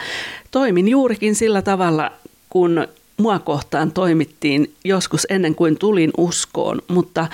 toimin 0.51 0.89
juurikin 0.89 1.35
sillä 1.35 1.63
tavalla, 1.63 2.13
kun 2.51 2.89
mua 3.17 3.39
kohtaan 3.39 3.93
toimittiin 3.93 4.75
joskus 4.85 5.27
ennen 5.31 5.55
kuin 5.55 5.79
tulin 5.79 6.11
uskoon, 6.19 6.83
mutta 6.89 7.27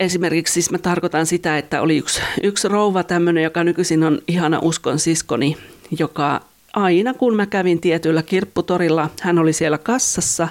Esimerkiksi 0.00 0.52
siis 0.52 0.70
mä 0.70 0.78
tarkoitan 0.78 1.26
sitä, 1.26 1.58
että 1.58 1.82
oli 1.82 1.96
yksi, 1.96 2.20
yksi 2.42 2.68
rouva 2.68 3.02
tämmöinen, 3.02 3.44
joka 3.44 3.64
nykyisin 3.64 4.04
on 4.04 4.18
ihana 4.28 4.58
uskon 4.62 4.98
siskoni, 4.98 5.56
joka 5.98 6.40
aina 6.72 7.14
kun 7.14 7.36
mä 7.36 7.46
kävin 7.46 7.80
tietyllä 7.80 8.22
kirpputorilla, 8.22 9.10
hän 9.20 9.38
oli 9.38 9.52
siellä 9.52 9.78
kassassa, 9.78 10.48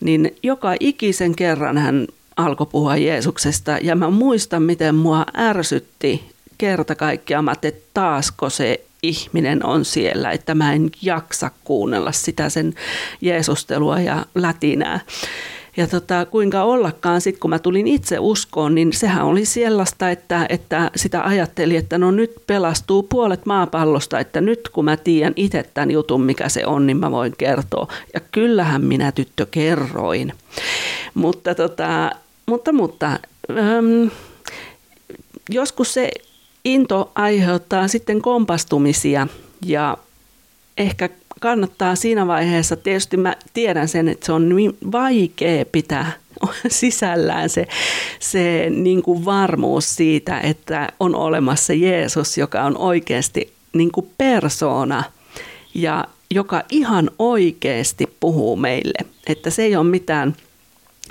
niin 0.00 0.34
joka 0.42 0.74
ikisen 0.80 1.36
kerran 1.36 1.78
hän 1.78 2.06
alkoi 2.36 2.66
puhua 2.66 2.96
Jeesuksesta. 2.96 3.78
Ja 3.82 3.96
mä 3.96 4.10
muistan, 4.10 4.62
miten 4.62 4.94
mua 4.94 5.26
ärsytti 5.36 6.22
kerta 6.58 6.94
kaikkiaan, 6.94 7.48
että 7.62 7.80
taasko 7.94 8.50
se 8.50 8.80
ihminen 9.02 9.66
on 9.66 9.84
siellä, 9.84 10.30
että 10.30 10.54
mä 10.54 10.72
en 10.72 10.90
jaksa 11.02 11.50
kuunnella 11.64 12.12
sitä 12.12 12.48
sen 12.48 12.74
Jeesustelua 13.20 14.00
ja 14.00 14.26
lätinää. 14.34 15.00
Ja 15.78 15.86
tota, 15.86 16.26
kuinka 16.26 16.62
ollakaan, 16.62 17.20
sitten 17.20 17.40
kun 17.40 17.50
mä 17.50 17.58
tulin 17.58 17.86
itse 17.86 18.18
uskoon, 18.18 18.74
niin 18.74 18.92
sehän 18.92 19.24
oli 19.24 19.44
sellaista, 19.44 20.10
että, 20.10 20.46
että 20.48 20.90
sitä 20.96 21.22
ajatteli, 21.22 21.76
että 21.76 21.98
no 21.98 22.10
nyt 22.10 22.34
pelastuu 22.46 23.02
puolet 23.02 23.46
maapallosta, 23.46 24.18
että 24.20 24.40
nyt 24.40 24.68
kun 24.68 24.84
mä 24.84 24.96
tiedän 24.96 25.32
itse 25.36 25.70
tämän 25.74 25.90
jutun, 25.90 26.22
mikä 26.22 26.48
se 26.48 26.66
on, 26.66 26.86
niin 26.86 26.96
mä 26.96 27.10
voin 27.10 27.34
kertoa. 27.38 27.88
Ja 28.14 28.20
kyllähän 28.32 28.84
minä 28.84 29.12
tyttö 29.12 29.46
kerroin. 29.50 30.32
Mutta 31.14 31.54
tota, 31.54 32.10
mutta, 32.46 32.72
mutta 32.72 33.18
äm, 33.50 34.10
joskus 35.50 35.94
se 35.94 36.10
into 36.64 37.12
aiheuttaa 37.14 37.88
sitten 37.88 38.22
kompastumisia 38.22 39.26
ja 39.66 39.96
ehkä 40.78 41.08
kannattaa 41.40 41.96
siinä 41.96 42.26
vaiheessa, 42.26 42.76
tietysti 42.76 43.16
mä 43.16 43.36
tiedän 43.54 43.88
sen, 43.88 44.08
että 44.08 44.26
se 44.26 44.32
on 44.32 44.48
niin 44.48 44.76
vaikea 44.92 45.64
pitää 45.64 46.12
sisällään 46.68 47.48
se, 47.48 47.66
se 48.18 48.66
niin 48.70 49.02
kuin 49.02 49.24
varmuus 49.24 49.96
siitä, 49.96 50.40
että 50.40 50.88
on 51.00 51.14
olemassa 51.14 51.72
Jeesus, 51.72 52.38
joka 52.38 52.62
on 52.62 52.76
oikeasti 52.76 53.52
niin 53.72 53.92
kuin 53.92 54.10
persoona 54.18 55.04
ja 55.74 56.04
joka 56.30 56.62
ihan 56.70 57.10
oikeasti 57.18 58.06
puhuu 58.20 58.56
meille. 58.56 59.08
Että 59.26 59.50
se 59.50 59.62
ei 59.62 59.76
ole 59.76 59.84
mitään– 59.84 60.36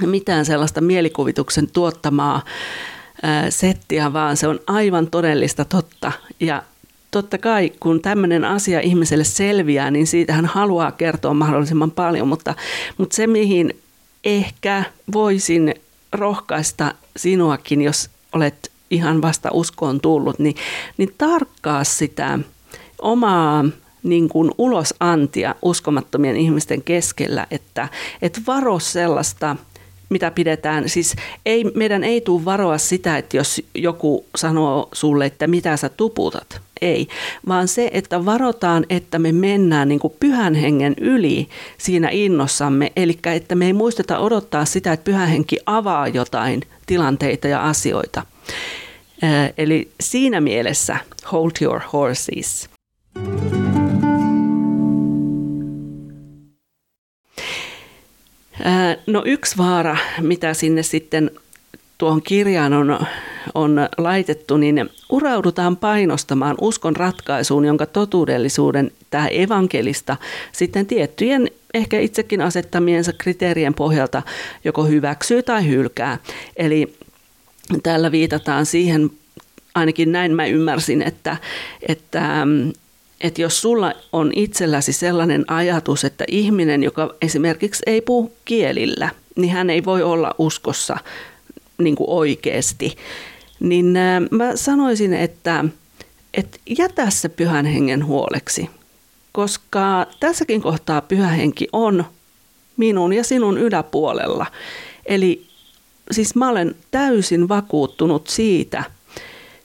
mitään 0.05 0.45
sellaista 0.45 0.81
mielikuvituksen 0.81 1.71
tuottamaa 1.71 2.41
settiä, 3.49 4.13
vaan 4.13 4.37
se 4.37 4.47
on 4.47 4.59
aivan 4.67 5.07
todellista 5.07 5.65
totta. 5.65 6.11
Ja 6.39 6.63
totta 7.21 7.37
kai 7.37 7.71
kun 7.79 8.01
tämmöinen 8.01 8.45
asia 8.45 8.79
ihmiselle 8.79 9.23
selviää, 9.23 9.91
niin 9.91 10.07
siitä 10.07 10.33
hän 10.33 10.45
haluaa 10.45 10.91
kertoa 10.91 11.33
mahdollisimman 11.33 11.91
paljon, 11.91 12.27
mutta, 12.27 12.55
mutta 12.97 13.15
se 13.15 13.27
mihin 13.27 13.73
ehkä 14.23 14.83
voisin 15.13 15.75
rohkaista 16.11 16.93
sinuakin, 17.17 17.81
jos 17.81 18.09
olet 18.33 18.71
ihan 18.91 19.21
vasta 19.21 19.49
uskoon 19.53 20.01
tullut, 20.01 20.39
niin, 20.39 20.55
niin 20.97 21.15
tarkkaa 21.17 21.83
sitä 21.83 22.39
omaa 23.01 23.65
niin 24.03 24.29
kuin 24.29 24.51
ulosantia 24.57 25.55
uskomattomien 25.61 26.37
ihmisten 26.37 26.83
keskellä, 26.83 27.47
että 27.51 27.87
et 28.21 28.41
varo 28.47 28.79
sellaista, 28.79 29.55
mitä 30.09 30.31
pidetään, 30.31 30.89
siis 30.89 31.15
ei, 31.45 31.63
meidän 31.63 32.03
ei 32.03 32.21
tule 32.21 32.45
varoa 32.45 32.77
sitä, 32.77 33.17
että 33.17 33.37
jos 33.37 33.61
joku 33.75 34.25
sanoo 34.35 34.89
sulle, 34.93 35.25
että 35.25 35.47
mitä 35.47 35.77
sä 35.77 35.89
tuputat, 35.89 36.61
ei, 36.81 37.07
vaan 37.47 37.67
se, 37.67 37.89
että 37.93 38.25
varotaan, 38.25 38.85
että 38.89 39.19
me 39.19 39.31
mennään 39.31 39.87
niin 39.87 39.99
kuin 39.99 40.13
pyhän 40.19 40.55
hengen 40.55 40.93
yli 41.01 41.49
siinä 41.77 42.09
innossamme, 42.11 42.91
eli 42.95 43.19
että 43.35 43.55
me 43.55 43.65
ei 43.65 43.73
muisteta 43.73 44.19
odottaa 44.19 44.65
sitä, 44.65 44.93
että 44.93 45.03
pyhä 45.03 45.25
henki 45.25 45.57
avaa 45.65 46.07
jotain 46.07 46.61
tilanteita 46.85 47.47
ja 47.47 47.63
asioita. 47.63 48.23
Eli 49.57 49.91
siinä 50.01 50.41
mielessä 50.41 50.97
hold 51.31 51.51
your 51.61 51.81
horses. 51.93 52.69
No 59.07 59.23
yksi 59.25 59.57
vaara, 59.57 59.97
mitä 60.21 60.53
sinne 60.53 60.83
sitten 60.83 61.31
tuohon 61.97 62.21
kirjaan 62.21 62.73
on, 62.73 62.99
on 63.55 63.87
laitettu, 63.97 64.57
niin 64.57 64.89
uraudutaan 65.09 65.77
painostamaan 65.77 66.55
uskon 66.61 66.95
ratkaisuun, 66.95 67.65
jonka 67.65 67.85
totuudellisuuden 67.85 68.91
tämä 69.09 69.27
evankelista 69.27 70.17
sitten 70.51 70.85
tiettyjen 70.85 71.51
ehkä 71.73 71.99
itsekin 71.99 72.41
asettamiensa 72.41 73.13
kriteerien 73.13 73.73
pohjalta 73.73 74.21
joko 74.63 74.83
hyväksyy 74.83 75.43
tai 75.43 75.67
hylkää. 75.67 76.17
Eli 76.55 76.93
täällä 77.83 78.11
viitataan 78.11 78.65
siihen, 78.65 79.09
ainakin 79.75 80.11
näin 80.11 80.35
mä 80.35 80.45
ymmärsin, 80.45 81.01
että, 81.01 81.37
että 81.87 82.47
että 83.21 83.41
jos 83.41 83.61
sulla 83.61 83.93
on 84.13 84.31
itselläsi 84.35 84.93
sellainen 84.93 85.45
ajatus, 85.47 86.03
että 86.03 86.23
ihminen, 86.27 86.83
joka 86.83 87.15
esimerkiksi 87.21 87.83
ei 87.85 88.01
puhu 88.01 88.33
kielillä, 88.45 89.09
niin 89.35 89.51
hän 89.51 89.69
ei 89.69 89.85
voi 89.85 90.03
olla 90.03 90.35
uskossa 90.37 90.97
niin 91.77 91.95
kuin 91.95 92.09
oikeasti, 92.09 92.95
niin 93.59 93.85
mä 94.31 94.55
sanoisin, 94.55 95.13
että, 95.13 95.65
että 96.33 96.57
jätä 96.77 97.09
se 97.09 97.29
pyhän 97.29 97.65
hengen 97.65 98.05
huoleksi, 98.05 98.69
koska 99.31 100.05
tässäkin 100.19 100.61
kohtaa 100.61 101.01
pyhä 101.01 101.27
henki 101.27 101.67
on 101.73 102.05
minun 102.77 103.13
ja 103.13 103.23
sinun 103.23 103.57
yläpuolella. 103.57 104.45
Eli 105.05 105.47
siis 106.11 106.35
mä 106.35 106.49
olen 106.49 106.75
täysin 106.91 107.49
vakuuttunut 107.49 108.27
siitä, 108.27 108.83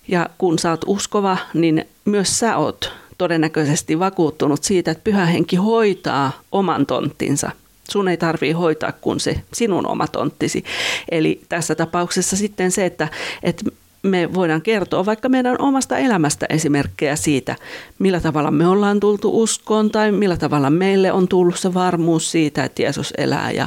ja 0.08 0.30
kun 0.38 0.58
sä 0.58 0.70
oot 0.70 0.84
uskova, 0.86 1.36
niin 1.54 1.84
myös 2.04 2.38
sä 2.38 2.56
oot 2.56 2.92
todennäköisesti 3.18 3.98
vakuuttunut 3.98 4.64
siitä, 4.64 4.90
että 4.90 5.04
pyhä 5.04 5.26
henki 5.26 5.56
hoitaa 5.56 6.40
oman 6.52 6.86
tonttinsa. 6.86 7.50
Sun 7.90 8.08
ei 8.08 8.16
tarvii 8.16 8.52
hoitaa 8.52 8.92
kuin 8.92 9.20
se 9.20 9.42
sinun 9.52 9.86
oma 9.86 10.06
tonttisi. 10.06 10.64
Eli 11.10 11.40
tässä 11.48 11.74
tapauksessa 11.74 12.36
sitten 12.36 12.70
se, 12.70 12.86
että, 12.86 13.08
että 13.42 13.64
me 14.02 14.34
voidaan 14.34 14.62
kertoa 14.62 15.06
vaikka 15.06 15.28
meidän 15.28 15.56
omasta 15.58 15.98
elämästä 15.98 16.46
esimerkkejä 16.48 17.16
siitä, 17.16 17.56
millä 17.98 18.20
tavalla 18.20 18.50
me 18.50 18.66
ollaan 18.66 19.00
tultu 19.00 19.42
uskoon 19.42 19.90
tai 19.90 20.12
millä 20.12 20.36
tavalla 20.36 20.70
meille 20.70 21.12
on 21.12 21.28
tullut 21.28 21.58
se 21.58 21.74
varmuus 21.74 22.30
siitä, 22.30 22.64
että 22.64 22.82
Jeesus 22.82 23.14
elää 23.18 23.50
ja, 23.50 23.66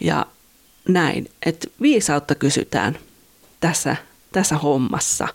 ja 0.00 0.26
näin. 0.88 1.30
Että 1.46 1.68
viisautta 1.80 2.34
kysytään 2.34 2.98
tässä, 3.60 3.96
tässä 4.32 4.56
hommassa. 4.56 5.28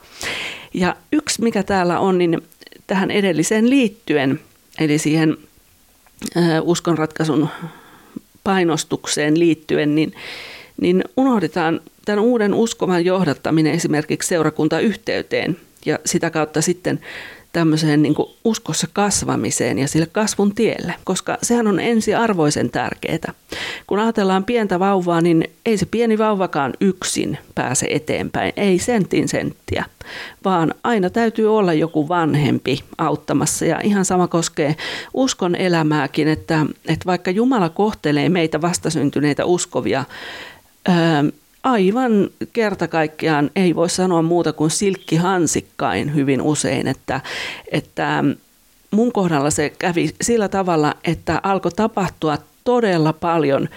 Ja 0.73 0.95
yksi, 1.11 1.41
mikä 1.41 1.63
täällä 1.63 1.99
on, 1.99 2.17
niin 2.17 2.41
tähän 2.87 3.11
edelliseen 3.11 3.69
liittyen, 3.69 4.39
eli 4.79 4.97
siihen 4.97 5.37
uskonratkaisun 6.61 7.49
painostukseen 8.43 9.39
liittyen, 9.39 9.95
niin, 9.95 10.13
niin 10.81 11.03
unohdetaan 11.17 11.81
tämän 12.05 12.23
uuden 12.23 12.53
uskovan 12.53 13.05
johdattaminen 13.05 13.73
esimerkiksi 13.73 14.29
seurakuntayhteyteen 14.29 15.57
ja 15.85 15.99
sitä 16.05 16.29
kautta 16.29 16.61
sitten 16.61 16.99
tämmöiseen 17.53 18.01
niin 18.01 18.15
uskossa 18.43 18.87
kasvamiseen 18.93 19.79
ja 19.79 19.87
sille 19.87 20.05
kasvun 20.05 20.55
tielle, 20.55 20.95
koska 21.03 21.37
sehän 21.43 21.67
on 21.67 21.79
ensiarvoisen 21.79 22.69
tärkeää. 22.69 23.33
Kun 23.87 23.99
ajatellaan 23.99 24.43
pientä 24.43 24.79
vauvaa, 24.79 25.21
niin 25.21 25.43
ei 25.65 25.77
se 25.77 25.85
pieni 25.85 26.17
vauvakaan 26.17 26.73
yksin 26.81 27.37
pääse 27.55 27.87
eteenpäin, 27.89 28.53
ei 28.57 28.79
sentin 28.79 29.27
senttiä, 29.27 29.85
vaan 30.45 30.73
aina 30.83 31.09
täytyy 31.09 31.57
olla 31.57 31.73
joku 31.73 32.09
vanhempi 32.09 32.79
auttamassa 32.97 33.65
ja 33.65 33.79
ihan 33.83 34.05
sama 34.05 34.27
koskee 34.27 34.75
uskon 35.13 35.55
elämääkin, 35.55 36.27
että, 36.27 36.65
että 36.87 37.05
vaikka 37.05 37.31
Jumala 37.31 37.69
kohtelee 37.69 38.29
meitä 38.29 38.61
vastasyntyneitä 38.61 39.45
uskovia, 39.45 40.03
aivan 41.71 42.29
kerta 42.53 42.87
kaikkiaan 42.87 43.51
ei 43.55 43.75
voi 43.75 43.89
sanoa 43.89 44.21
muuta 44.21 44.53
kuin 44.53 44.71
silkkihansikkain 44.71 46.15
hyvin 46.15 46.41
usein, 46.41 46.87
että, 46.87 47.21
että 47.71 48.23
mun 48.91 49.11
kohdalla 49.11 49.49
se 49.49 49.69
kävi 49.79 50.09
sillä 50.21 50.49
tavalla, 50.49 50.93
että 51.03 51.39
alkoi 51.43 51.71
tapahtua 51.71 52.37
todella 52.63 53.13
paljon 53.13 53.69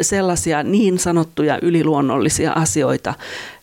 sellaisia 0.00 0.62
niin 0.62 0.98
sanottuja 0.98 1.58
yliluonnollisia 1.62 2.52
asioita, 2.52 3.14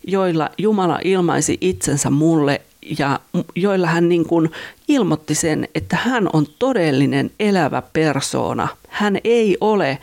joilla 0.07 0.49
Jumala 0.57 0.99
ilmaisi 1.03 1.57
itsensä 1.61 2.09
mulle 2.09 2.61
ja 2.99 3.19
joilla 3.55 3.87
hän 3.87 4.09
niin 4.09 4.25
kuin 4.25 4.51
ilmoitti 4.87 5.35
sen, 5.35 5.67
että 5.75 5.95
hän 5.95 6.29
on 6.33 6.45
todellinen 6.59 7.31
elävä 7.39 7.83
persoona. 7.93 8.67
Hän 8.87 9.17
ei 9.23 9.57
ole 9.61 9.97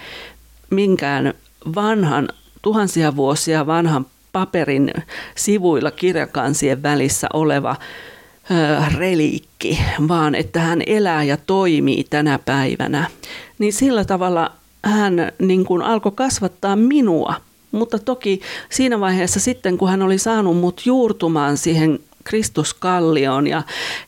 minkään 0.71 1.35
vanhan 1.75 2.29
tuhansia 2.67 3.17
vuosia 3.17 3.67
vanhan 3.67 4.07
paperin 4.33 4.91
sivuilla 5.35 5.91
kirjakansien 5.91 6.83
välissä 6.83 7.27
oleva 7.33 7.77
reliikki, 8.99 9.79
vaan 10.09 10.35
että 10.35 10.61
hän 10.61 10.83
elää 10.87 11.23
ja 11.23 11.37
toimii 11.37 12.05
tänä 12.11 12.39
päivänä. 12.39 13.11
Niin 13.59 13.73
sillä 13.73 14.05
tavalla 14.05 14.53
hän 14.85 15.33
niin 15.39 15.65
kuin 15.65 15.83
alkoi 15.83 16.13
kasvattaa 16.15 16.77
minua. 16.77 17.35
Mutta 17.73 17.99
toki 17.99 18.41
siinä 18.71 19.01
vaiheessa 19.01 19.41
sitten, 19.41 19.79
kun 19.79 19.89
hän 19.89 20.03
oli 20.03 20.19
saanut 20.19 20.57
mut 20.57 20.83
juurtumaan 20.87 21.57
siihen 21.57 21.99
Kristuskallioon 22.27 23.47
ja, 23.47 23.63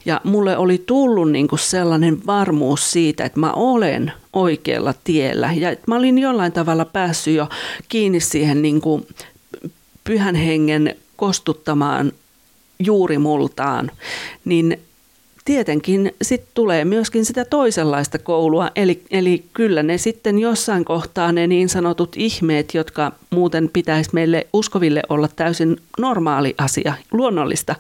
ja 0.05 0.21
mulle 0.25 0.57
oli 0.57 0.83
tullut 0.87 1.31
niin 1.31 1.49
kuin 1.49 1.59
sellainen 1.59 2.27
varmuus 2.27 2.91
siitä, 2.91 3.25
että 3.25 3.41
mä 3.41 3.53
olen 3.53 4.13
oikealla 4.33 4.95
tiellä. 5.05 5.53
Ja 5.53 5.77
mä 5.87 5.97
olin 5.97 6.19
jollain 6.19 6.53
tavalla 6.53 6.85
päässyt 6.85 7.35
jo 7.35 7.49
kiinni 7.89 8.21
siihen 8.21 8.63
niin 8.63 8.81
kuin 8.81 9.07
pyhän 10.05 10.35
hengen 10.35 10.95
kostuttamaan 11.17 12.13
juurimultaan, 12.79 13.91
niin 14.45 14.81
tietenkin 15.49 16.13
sitten 16.23 16.51
tulee 16.55 16.85
myöskin 16.85 17.25
sitä 17.25 17.45
toisenlaista 17.45 18.19
koulua, 18.19 18.71
eli, 18.77 19.03
eli 19.11 19.45
kyllä 19.53 19.83
ne 19.83 19.99
sitten 19.99 20.39
jossain 20.39 20.85
kohtaa 20.85 21.33
ne 21.33 21.47
niin 21.47 21.69
sanotut 21.69 22.17
ihmeet, 22.17 22.75
jotka 22.75 23.13
muuten 23.31 23.71
pitäisi 23.73 24.11
meille 24.13 24.47
uskoville 24.53 25.03
olla 25.09 25.29
täysin 25.37 25.77
normaali 25.99 26.55
asia, 26.59 26.95
luonnollista 27.13 27.75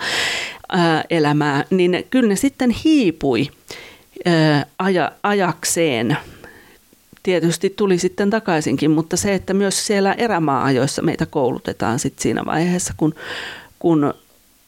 ää, 0.68 1.04
elämää, 1.10 1.64
niin 1.70 2.06
kyllä 2.10 2.28
ne 2.28 2.36
sitten 2.36 2.70
hiipui 2.70 3.48
ää, 4.24 4.66
aja, 4.78 5.12
ajakseen. 5.22 6.16
Tietysti 7.22 7.70
tuli 7.70 7.98
sitten 7.98 8.30
takaisinkin, 8.30 8.90
mutta 8.90 9.16
se, 9.16 9.34
että 9.34 9.54
myös 9.54 9.86
siellä 9.86 10.12
erämaa-ajoissa 10.12 11.02
meitä 11.02 11.26
koulutetaan 11.26 11.98
sitten 11.98 12.22
siinä 12.22 12.44
vaiheessa, 12.44 12.94
kun, 12.96 13.14
kun 13.78 14.14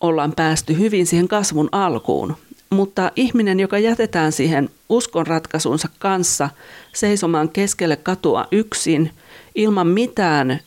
ollaan 0.01 0.33
päästy 0.37 0.79
hyvin 0.79 1.07
siihen 1.07 1.29
kasvun 1.29 1.69
alkuun, 1.73 2.37
mutta 2.75 3.13
ihminen, 3.17 3.61
joka 3.61 3.79
jätetään 3.79 4.33
siihen 4.33 4.71
uskonratkaisunsa 4.89 5.89
kanssa 5.99 6.51
seisomaan 6.93 7.49
keskelle 7.49 7.97
katua 7.97 8.47
yksin, 8.53 9.11
ilman 9.55 9.87
mitään 9.87 10.61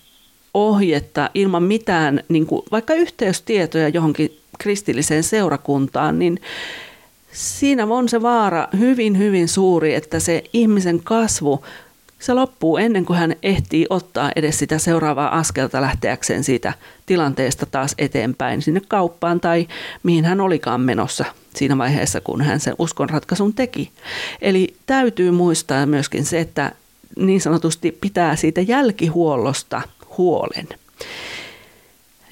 ohjetta, 0.53 1.29
ilman 1.33 1.63
mitään 1.63 2.23
niin 2.29 2.45
kuin 2.45 2.61
vaikka 2.71 2.93
yhteystietoja 2.93 3.89
johonkin 3.89 4.39
kristilliseen 4.59 5.23
seurakuntaan, 5.23 6.19
niin 6.19 6.41
siinä 7.31 7.85
on 7.85 8.09
se 8.09 8.21
vaara 8.21 8.67
hyvin, 8.79 9.17
hyvin 9.17 9.47
suuri, 9.47 9.95
että 9.95 10.19
se 10.19 10.43
ihmisen 10.53 11.03
kasvu, 11.03 11.65
se 12.19 12.33
loppuu 12.33 12.77
ennen 12.77 13.05
kuin 13.05 13.19
hän 13.19 13.35
ehtii 13.43 13.85
ottaa 13.89 14.31
edes 14.35 14.59
sitä 14.59 14.77
seuraavaa 14.77 15.37
askelta 15.37 15.81
lähteäkseen 15.81 16.43
siitä 16.43 16.73
tilanteesta 17.05 17.65
taas 17.65 17.95
eteenpäin 17.97 18.61
sinne 18.61 18.81
kauppaan 18.87 19.39
tai 19.39 19.67
mihin 20.03 20.25
hän 20.25 20.41
olikaan 20.41 20.81
menossa 20.81 21.25
siinä 21.55 21.77
vaiheessa, 21.77 22.21
kun 22.21 22.41
hän 22.41 22.59
sen 22.59 22.75
uskonratkaisun 22.79 23.53
teki. 23.53 23.91
Eli 24.41 24.75
täytyy 24.85 25.31
muistaa 25.31 25.85
myöskin 25.85 26.25
se, 26.25 26.39
että 26.39 26.71
niin 27.17 27.41
sanotusti 27.41 27.97
pitää 28.01 28.35
siitä 28.35 28.61
jälkihuollosta 28.61 29.81
huolen. 30.17 30.67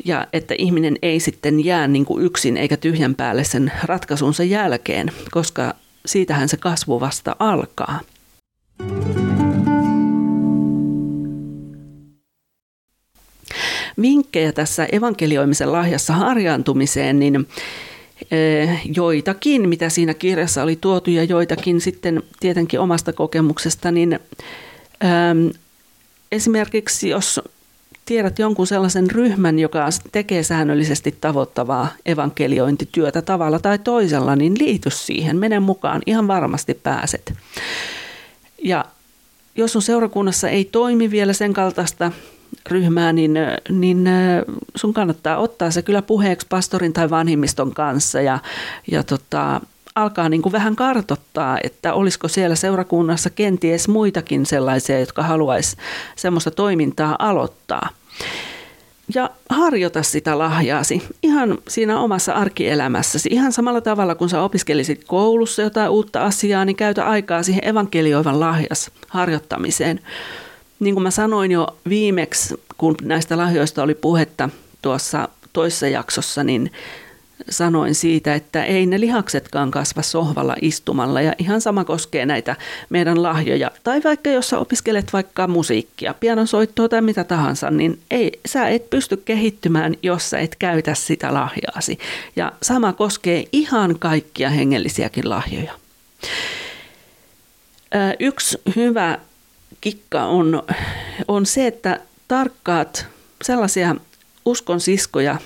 Ja 0.06 0.28
että 0.34 0.56
ihminen 0.58 0.98
ei 1.02 1.20
sitten 1.20 1.66
jää 1.66 1.88
niin 1.88 2.06
kuin 2.06 2.24
yksin 2.26 2.58
eikä 2.58 2.78
tyhjän 2.78 3.16
päälle 3.16 3.44
sen 3.44 3.72
ratkaisunsa 3.84 4.44
jälkeen, 4.44 5.12
koska 5.32 5.74
siitähän 6.06 6.50
se 6.50 6.58
kasvu 6.58 7.00
vasta 7.00 7.36
alkaa. 7.40 8.00
Vinkkejä 14.02 14.52
tässä 14.52 14.88
evankelioimisen 14.92 15.72
lahjassa 15.72 16.14
harjaantumiseen, 16.14 17.20
niin 17.20 17.48
joitakin, 18.96 19.70
mitä 19.70 19.90
siinä 19.90 20.14
kirjassa 20.14 20.64
oli 20.64 20.76
tuotu 20.76 21.10
ja 21.10 21.24
joitakin 21.24 21.82
sitten 21.82 22.24
tietenkin 22.40 22.80
omasta 22.80 23.14
kokemuksesta, 23.14 23.92
niin 23.92 24.20
ehm, 25.02 25.48
esimerkiksi 26.32 27.10
jos 27.10 27.42
tiedät 28.06 28.40
jonkun 28.40 28.68
sellaisen 28.68 29.12
ryhmän, 29.12 29.60
joka 29.60 29.88
tekee 30.12 30.44
säännöllisesti 30.44 31.18
tavoittavaa 31.22 31.88
evankeliointityötä 32.06 33.22
tavalla 33.22 33.60
tai 33.60 33.80
toisella, 33.80 34.36
niin 34.36 34.56
liity 34.60 34.90
siihen, 34.90 35.38
mene 35.38 35.60
mukaan, 35.60 36.02
ihan 36.06 36.28
varmasti 36.28 36.74
pääset. 36.74 37.34
Ja 38.64 38.86
jos 39.56 39.74
sun 39.74 39.82
seurakunnassa 39.82 40.50
ei 40.50 40.66
toimi 40.66 41.12
vielä 41.12 41.34
sen 41.34 41.54
kaltaista 41.54 42.12
ryhmää, 42.70 43.14
niin, 43.14 43.38
niin 43.70 44.10
sun 44.76 44.94
kannattaa 44.94 45.38
ottaa 45.38 45.72
se 45.72 45.82
kyllä 45.82 46.02
puheeksi 46.02 46.48
pastorin 46.50 46.94
tai 46.94 47.10
vanhimmiston 47.10 47.74
kanssa 47.74 48.22
ja, 48.22 48.40
ja 48.92 49.04
tota, 49.04 49.62
alkaa 49.96 50.30
niin 50.30 50.42
kuin 50.42 50.54
vähän 50.54 50.76
kartottaa, 50.76 51.58
että 51.64 51.94
olisiko 51.94 52.28
siellä 52.28 52.56
seurakunnassa 52.56 53.30
kenties 53.30 53.88
muitakin 53.88 54.46
sellaisia, 54.46 55.00
jotka 55.00 55.24
haluaisi 55.24 55.78
semmoista 56.16 56.52
toimintaa 56.52 57.16
aloittaa. 57.20 57.90
Ja 59.16 59.30
harjoita 59.50 60.04
sitä 60.04 60.38
lahjaasi 60.38 61.04
ihan 61.24 61.58
siinä 61.68 62.00
omassa 62.00 62.34
arkielämässäsi. 62.34 63.30
Ihan 63.32 63.52
samalla 63.52 63.82
tavalla 63.82 64.16
kun 64.16 64.30
sä 64.30 64.42
opiskelisit 64.42 65.04
koulussa 65.04 65.62
jotain 65.62 65.90
uutta 65.90 66.24
asiaa, 66.24 66.66
niin 66.66 66.76
käytä 66.76 67.08
aikaa 67.08 67.44
siihen 67.44 67.68
evankelioivan 67.68 68.40
lahjas 68.40 68.92
harjoittamiseen. 69.08 70.00
Niin 70.82 70.96
kuin 70.96 71.04
mä 71.04 71.12
sanoin 71.12 71.52
jo 71.52 71.68
viimeksi, 71.90 72.56
kun 72.78 72.96
näistä 73.02 73.38
lahjoista 73.38 73.84
oli 73.84 73.96
puhetta 73.96 74.50
tuossa 74.82 75.30
toisessa 75.54 75.88
jaksossa, 75.88 76.44
niin 76.44 76.72
sanoin 77.50 77.96
siitä, 77.96 78.36
että 78.36 78.64
ei 78.64 78.86
ne 78.86 79.00
lihaksetkaan 79.00 79.72
kasva 79.72 80.02
sohvalla 80.02 80.56
istumalla 80.62 81.22
ja 81.22 81.34
ihan 81.38 81.62
sama 81.62 81.84
koskee 81.84 82.26
näitä 82.26 82.56
meidän 82.90 83.24
lahjoja. 83.24 83.72
Tai 83.84 84.02
vaikka 84.04 84.30
jos 84.30 84.50
sä 84.50 84.60
opiskelet 84.60 85.14
vaikka 85.14 85.48
musiikkia, 85.48 86.14
pianosoittoa 86.14 86.90
tai 86.90 87.02
mitä 87.02 87.24
tahansa, 87.24 87.72
niin 87.72 88.00
ei, 88.12 88.40
sä 88.46 88.68
et 88.68 88.90
pysty 88.90 89.18
kehittymään, 89.18 89.96
jos 90.04 90.30
sä 90.30 90.40
et 90.40 90.56
käytä 90.56 90.96
sitä 90.96 91.34
lahjaasi. 91.34 92.00
Ja 92.36 92.52
sama 92.62 92.94
koskee 92.94 93.46
ihan 93.52 94.00
kaikkia 94.00 94.50
hengellisiäkin 94.50 95.30
lahjoja. 95.30 95.74
Yksi 98.20 98.62
hyvä 98.76 99.18
kikka 99.82 100.26
on, 100.26 100.64
on 101.28 101.46
se, 101.46 101.68
että 101.68 102.00
tarkkaat 102.28 103.08
sellaisia 103.44 103.96
uskon 104.46 104.80
siskoja 104.80 105.38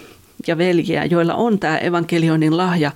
ja 0.47 0.57
veljiä, 0.57 1.05
joilla 1.05 1.35
on 1.35 1.59
tämä 1.59 1.77
evankelioinnin 1.77 2.57
lahja 2.57 2.91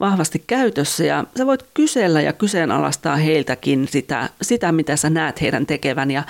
vahvasti 0.00 0.44
käytössä. 0.46 1.04
Ja 1.04 1.24
sä 1.38 1.46
voit 1.46 1.64
kysellä 1.74 2.20
ja 2.20 2.32
kyseenalaistaa 2.32 3.16
heiltäkin 3.16 3.88
sitä, 3.88 4.28
sitä, 4.42 4.72
mitä 4.72 4.96
sä 4.96 5.10
näet 5.10 5.40
heidän 5.40 5.66
tekevän 5.66 6.10
ja 6.10 6.22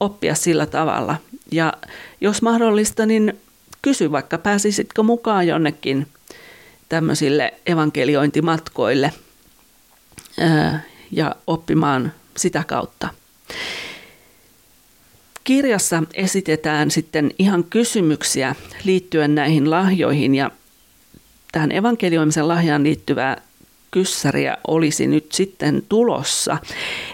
oppia 0.00 0.34
sillä 0.34 0.66
tavalla. 0.66 1.16
Ja 1.52 1.72
jos 2.20 2.42
mahdollista, 2.42 3.06
niin 3.06 3.38
kysy 3.82 4.12
vaikka 4.12 4.38
pääsisitkö 4.38 5.02
mukaan 5.02 5.46
jonnekin 5.46 6.06
tämmöisille 6.88 7.54
evankeliointimatkoille 7.66 9.12
ja 11.10 11.34
oppimaan 11.46 12.12
sitä 12.36 12.64
kautta 12.66 13.08
kirjassa 15.50 16.02
esitetään 16.14 16.90
sitten 16.90 17.30
ihan 17.38 17.64
kysymyksiä 17.64 18.54
liittyen 18.84 19.34
näihin 19.34 19.70
lahjoihin 19.70 20.34
ja 20.34 20.50
tähän 21.52 21.72
evankelioimisen 21.72 22.48
lahjaan 22.48 22.82
liittyvää 22.82 23.42
kyssäriä 23.90 24.56
olisi 24.68 25.06
nyt 25.06 25.32
sitten 25.32 25.82
tulossa. 25.88 26.58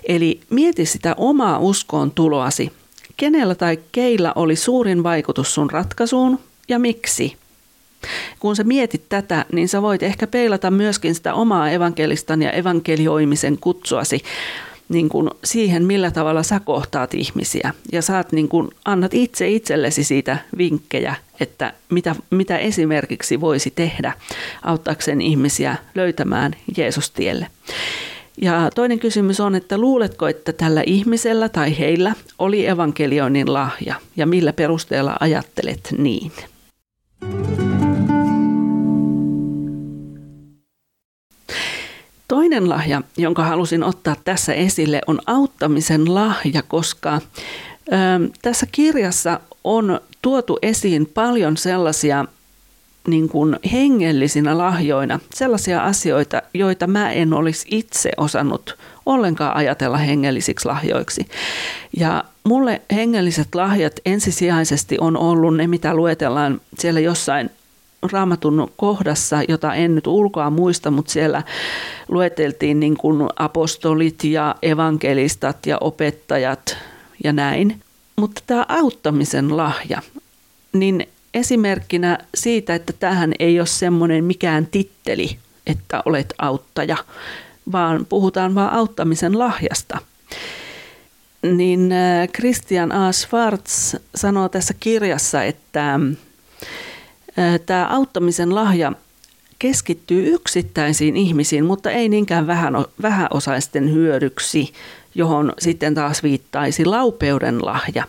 Eli 0.08 0.40
mieti 0.50 0.86
sitä 0.86 1.14
omaa 1.16 1.58
uskoon 1.58 2.10
tuloasi. 2.10 2.72
Kenellä 3.16 3.54
tai 3.54 3.78
keillä 3.92 4.32
oli 4.34 4.56
suurin 4.56 5.02
vaikutus 5.02 5.54
sun 5.54 5.70
ratkaisuun 5.70 6.38
ja 6.68 6.78
miksi? 6.78 7.36
Kun 8.38 8.56
sä 8.56 8.64
mietit 8.64 9.02
tätä, 9.08 9.44
niin 9.52 9.68
sä 9.68 9.82
voit 9.82 10.02
ehkä 10.02 10.26
peilata 10.26 10.70
myöskin 10.70 11.14
sitä 11.14 11.34
omaa 11.34 11.70
evankelistan 11.70 12.42
ja 12.42 12.50
evankelioimisen 12.50 13.58
kutsuasi 13.60 14.22
niin 14.88 15.08
kuin 15.08 15.30
siihen, 15.44 15.84
millä 15.84 16.10
tavalla 16.10 16.42
sä 16.42 16.60
kohtaat 16.60 17.14
ihmisiä. 17.14 17.74
Ja 17.92 18.02
saat 18.02 18.32
niin 18.32 18.48
kuin, 18.48 18.68
annat 18.84 19.14
itse 19.14 19.48
itsellesi 19.48 20.04
siitä 20.04 20.38
vinkkejä, 20.58 21.14
että 21.40 21.72
mitä, 21.90 22.14
mitä 22.30 22.58
esimerkiksi 22.58 23.40
voisi 23.40 23.72
tehdä 23.74 24.12
auttaakseen 24.62 25.20
ihmisiä 25.20 25.76
löytämään 25.94 26.52
Jeesustielle. 26.76 27.46
Ja 28.42 28.70
toinen 28.74 28.98
kysymys 28.98 29.40
on, 29.40 29.54
että 29.54 29.78
luuletko, 29.78 30.28
että 30.28 30.52
tällä 30.52 30.82
ihmisellä 30.86 31.48
tai 31.48 31.78
heillä 31.78 32.14
oli 32.38 32.66
evankelioinnin 32.66 33.52
lahja 33.52 33.94
ja 34.16 34.26
millä 34.26 34.52
perusteella 34.52 35.16
ajattelet 35.20 35.94
niin? 35.98 36.32
Toinen 42.28 42.68
lahja, 42.68 43.02
jonka 43.16 43.44
halusin 43.44 43.82
ottaa 43.84 44.16
tässä 44.24 44.54
esille, 44.54 45.00
on 45.06 45.20
auttamisen 45.26 46.14
lahja, 46.14 46.62
koska 46.62 47.14
ö, 47.14 47.20
tässä 48.42 48.66
kirjassa 48.72 49.40
on 49.64 50.00
tuotu 50.22 50.58
esiin 50.62 51.06
paljon 51.06 51.56
sellaisia 51.56 52.24
niin 53.08 53.28
kuin 53.28 53.56
hengellisinä 53.72 54.58
lahjoina, 54.58 55.20
sellaisia 55.34 55.84
asioita, 55.84 56.42
joita 56.54 56.86
mä 56.86 57.12
en 57.12 57.32
olisi 57.32 57.66
itse 57.70 58.10
osannut 58.16 58.78
ollenkaan 59.06 59.56
ajatella 59.56 59.96
hengellisiksi 59.96 60.68
lahjoiksi. 60.68 61.28
Ja 61.96 62.24
mulle 62.44 62.82
hengelliset 62.92 63.54
lahjat 63.54 63.92
ensisijaisesti 64.06 64.96
on 65.00 65.16
ollut 65.16 65.56
ne, 65.56 65.66
mitä 65.66 65.94
luetellaan 65.94 66.60
siellä 66.78 67.00
jossain 67.00 67.50
raamatun 68.12 68.72
kohdassa, 68.76 69.42
jota 69.48 69.74
en 69.74 69.94
nyt 69.94 70.06
ulkoa 70.06 70.50
muista, 70.50 70.90
mutta 70.90 71.12
siellä 71.12 71.42
lueteltiin 72.08 72.80
niin 72.80 72.96
kuin 72.96 73.28
apostolit 73.36 74.24
ja 74.24 74.54
evankelistat 74.62 75.66
ja 75.66 75.78
opettajat 75.80 76.76
ja 77.24 77.32
näin. 77.32 77.80
Mutta 78.16 78.42
tämä 78.46 78.66
auttamisen 78.68 79.56
lahja, 79.56 80.02
niin 80.72 81.08
esimerkkinä 81.34 82.18
siitä, 82.34 82.74
että 82.74 82.92
tähän 82.92 83.32
ei 83.38 83.60
ole 83.60 83.66
semmoinen 83.66 84.24
mikään 84.24 84.66
titteli, 84.66 85.38
että 85.66 86.02
olet 86.04 86.34
auttaja, 86.38 86.96
vaan 87.72 88.06
puhutaan 88.06 88.54
vaan 88.54 88.72
auttamisen 88.72 89.38
lahjasta. 89.38 89.98
Niin 91.42 91.92
äh, 91.92 92.28
Christian 92.28 92.92
A. 92.92 93.12
Schwartz 93.12 93.94
sanoo 94.14 94.48
tässä 94.48 94.74
kirjassa, 94.80 95.42
että 95.42 96.00
tämä 97.66 97.86
auttamisen 97.90 98.54
lahja 98.54 98.92
keskittyy 99.58 100.34
yksittäisiin 100.34 101.16
ihmisiin, 101.16 101.64
mutta 101.64 101.90
ei 101.90 102.08
niinkään 102.08 102.46
vähän, 102.46 102.74
vähäosaisten 103.02 103.92
hyödyksi, 103.92 104.72
johon 105.14 105.52
sitten 105.58 105.94
taas 105.94 106.22
viittaisi 106.22 106.84
laupeuden 106.84 107.64
lahja. 107.64 108.04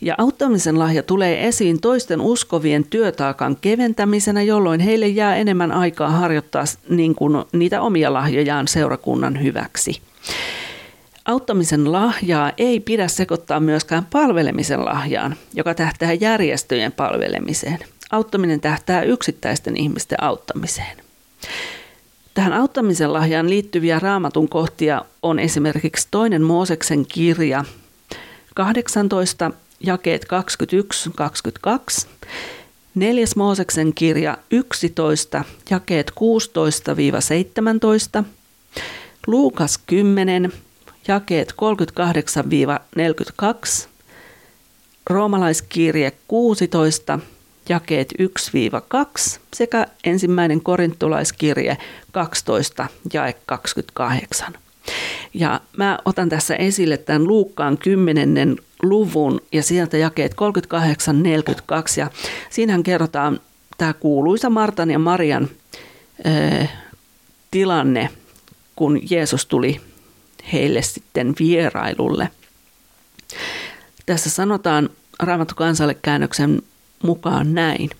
Ja 0.00 0.14
auttamisen 0.18 0.78
lahja 0.78 1.02
tulee 1.02 1.46
esiin 1.46 1.80
toisten 1.80 2.20
uskovien 2.20 2.84
työtaakan 2.84 3.56
keventämisenä, 3.60 4.42
jolloin 4.42 4.80
heille 4.80 5.08
jää 5.08 5.36
enemmän 5.36 5.72
aikaa 5.72 6.10
harjoittaa 6.10 6.64
niin 6.88 7.14
kuin 7.14 7.44
niitä 7.52 7.80
omia 7.80 8.12
lahjojaan 8.12 8.68
seurakunnan 8.68 9.42
hyväksi. 9.42 10.00
Auttamisen 11.24 11.92
lahjaa 11.92 12.52
ei 12.58 12.80
pidä 12.80 13.08
sekoittaa 13.08 13.60
myöskään 13.60 14.06
palvelemisen 14.12 14.84
lahjaan, 14.84 15.36
joka 15.54 15.74
tähtää 15.74 16.12
järjestöjen 16.12 16.92
palvelemiseen– 16.92 17.78
Auttaminen 18.10 18.60
tähtää 18.60 19.02
yksittäisten 19.02 19.76
ihmisten 19.76 20.22
auttamiseen. 20.22 20.96
Tähän 22.34 22.52
auttamisen 22.52 23.12
lahjaan 23.12 23.50
liittyviä 23.50 23.98
raamatun 23.98 24.48
kohtia 24.48 25.04
on 25.22 25.38
esimerkiksi 25.38 26.08
toinen 26.10 26.42
Mooseksen 26.42 27.06
kirja 27.06 27.64
18, 28.54 29.50
jakeet 29.80 30.26
21-22, 32.04 32.06
Neljäs 32.94 33.36
Mooseksen 33.36 33.94
kirja 33.94 34.38
11, 34.50 35.44
jakeet 35.70 36.12
16-17. 38.20 38.24
Luukas 39.26 39.78
10, 39.86 40.52
jakeet 41.08 41.54
38-42. 43.82 43.88
Roomalaiskirje 45.10 46.12
16, 46.28 47.18
jakeet 47.68 48.14
1-2 48.22 49.38
sekä 49.54 49.86
ensimmäinen 50.04 50.60
korintulaiskirje 50.60 51.76
12, 52.12 52.86
jae 53.12 53.34
28. 53.46 54.54
Ja 55.34 55.60
mä 55.76 55.98
otan 56.04 56.28
tässä 56.28 56.56
esille 56.56 56.96
tämän 56.96 57.28
Luukkaan 57.28 57.78
10. 57.78 58.56
luvun 58.82 59.40
ja 59.52 59.62
sieltä 59.62 59.96
jakeet 59.96 60.32
38-42 60.32 60.36
ja 61.96 62.10
siinähän 62.50 62.82
kerrotaan 62.82 63.40
tämä 63.78 63.92
kuuluisa 63.92 64.50
Martan 64.50 64.90
ja 64.90 64.98
Marian 64.98 65.48
ö, 66.26 66.66
tilanne, 67.50 68.10
kun 68.76 69.00
Jeesus 69.10 69.46
tuli 69.46 69.80
heille 70.52 70.82
sitten 70.82 71.34
vierailulle. 71.38 72.28
Tässä 74.06 74.30
sanotaan 74.30 74.90
Raamattu 75.18 75.54
kansalle 75.54 75.96
käännöksen 76.02 76.62
mukaan 77.02 77.54
näin. 77.54 77.90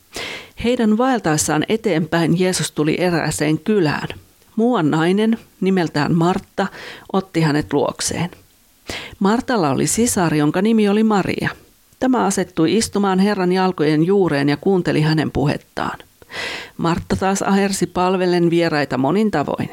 Heidän 0.64 0.98
vaeltaessaan 0.98 1.64
eteenpäin 1.68 2.40
Jeesus 2.40 2.70
tuli 2.70 2.96
erääseen 3.00 3.58
kylään. 3.58 4.08
Muuan 4.56 4.90
nainen, 4.90 5.38
nimeltään 5.60 6.14
Martta, 6.14 6.66
otti 7.12 7.40
hänet 7.40 7.72
luokseen. 7.72 8.30
Martalla 9.18 9.70
oli 9.70 9.86
sisar, 9.86 10.34
jonka 10.34 10.62
nimi 10.62 10.88
oli 10.88 11.02
Maria. 11.02 11.50
Tämä 11.98 12.24
asettui 12.24 12.76
istumaan 12.76 13.18
Herran 13.18 13.52
jalkojen 13.52 14.06
juureen 14.06 14.48
ja 14.48 14.56
kuunteli 14.56 15.00
hänen 15.00 15.30
puhettaan. 15.30 15.98
Martta 16.76 17.16
taas 17.16 17.42
ahersi 17.42 17.86
palvellen 17.86 18.50
vieraita 18.50 18.98
monin 18.98 19.30
tavoin. 19.30 19.70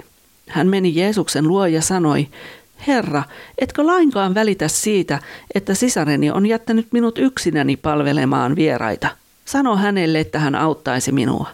Hän 0.48 0.68
meni 0.68 0.96
Jeesuksen 0.96 1.48
luo 1.48 1.66
ja 1.66 1.82
sanoi, 1.82 2.28
Herra, 2.88 3.24
etkö 3.58 3.86
lainkaan 3.86 4.34
välitä 4.34 4.68
siitä, 4.68 5.20
että 5.56 5.74
sisareni 5.74 6.32
on 6.32 6.46
jättänyt 6.46 6.88
minut 6.92 7.18
yksinäni 7.18 7.78
palvelemaan 7.78 8.56
vieraita? 8.56 9.08
Sano 9.46 9.76
hänelle, 9.76 10.20
että 10.20 10.40
hän 10.40 10.56
auttaisi 10.56 11.12
minua. 11.12 11.50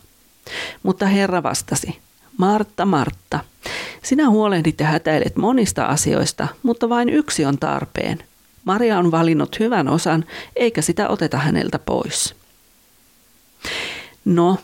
Mutta 0.83 1.05
Herra 1.05 1.43
vastasi, 1.43 1.99
Martta, 2.37 2.85
Martta, 2.85 3.39
sinä 4.03 4.29
huolehdit 4.29 4.79
ja 4.79 4.85
hätäilet 4.85 5.35
monista 5.35 5.85
asioista, 5.85 6.47
mutta 6.63 6.89
vain 6.89 7.09
yksi 7.09 7.45
on 7.45 7.57
tarpeen. 7.57 8.23
Maria 8.65 8.99
on 8.99 9.11
valinnut 9.11 9.59
hyvän 9.59 9.87
osan, 9.87 10.25
eikä 10.55 10.81
sitä 10.81 11.09
oteta 11.09 11.37
häneltä 11.37 11.79
pois. 11.79 12.35
No, 14.25 14.57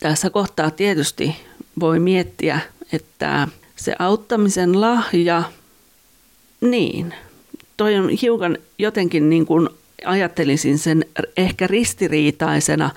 tässä 0.00 0.30
kohtaa 0.30 0.70
tietysti 0.70 1.36
voi 1.80 1.98
miettiä, 1.98 2.60
että 2.92 3.48
se 3.84 3.96
auttamisen 3.98 4.80
lahja, 4.80 5.42
niin, 6.60 7.14
toi 7.76 7.96
on 7.96 8.08
hiukan 8.08 8.58
jotenkin 8.78 9.30
niin 9.30 9.46
kuin 9.46 9.68
ajattelisin 10.04 10.78
sen 10.78 11.04
ehkä 11.36 11.66
ristiriitaisena, 11.66 12.90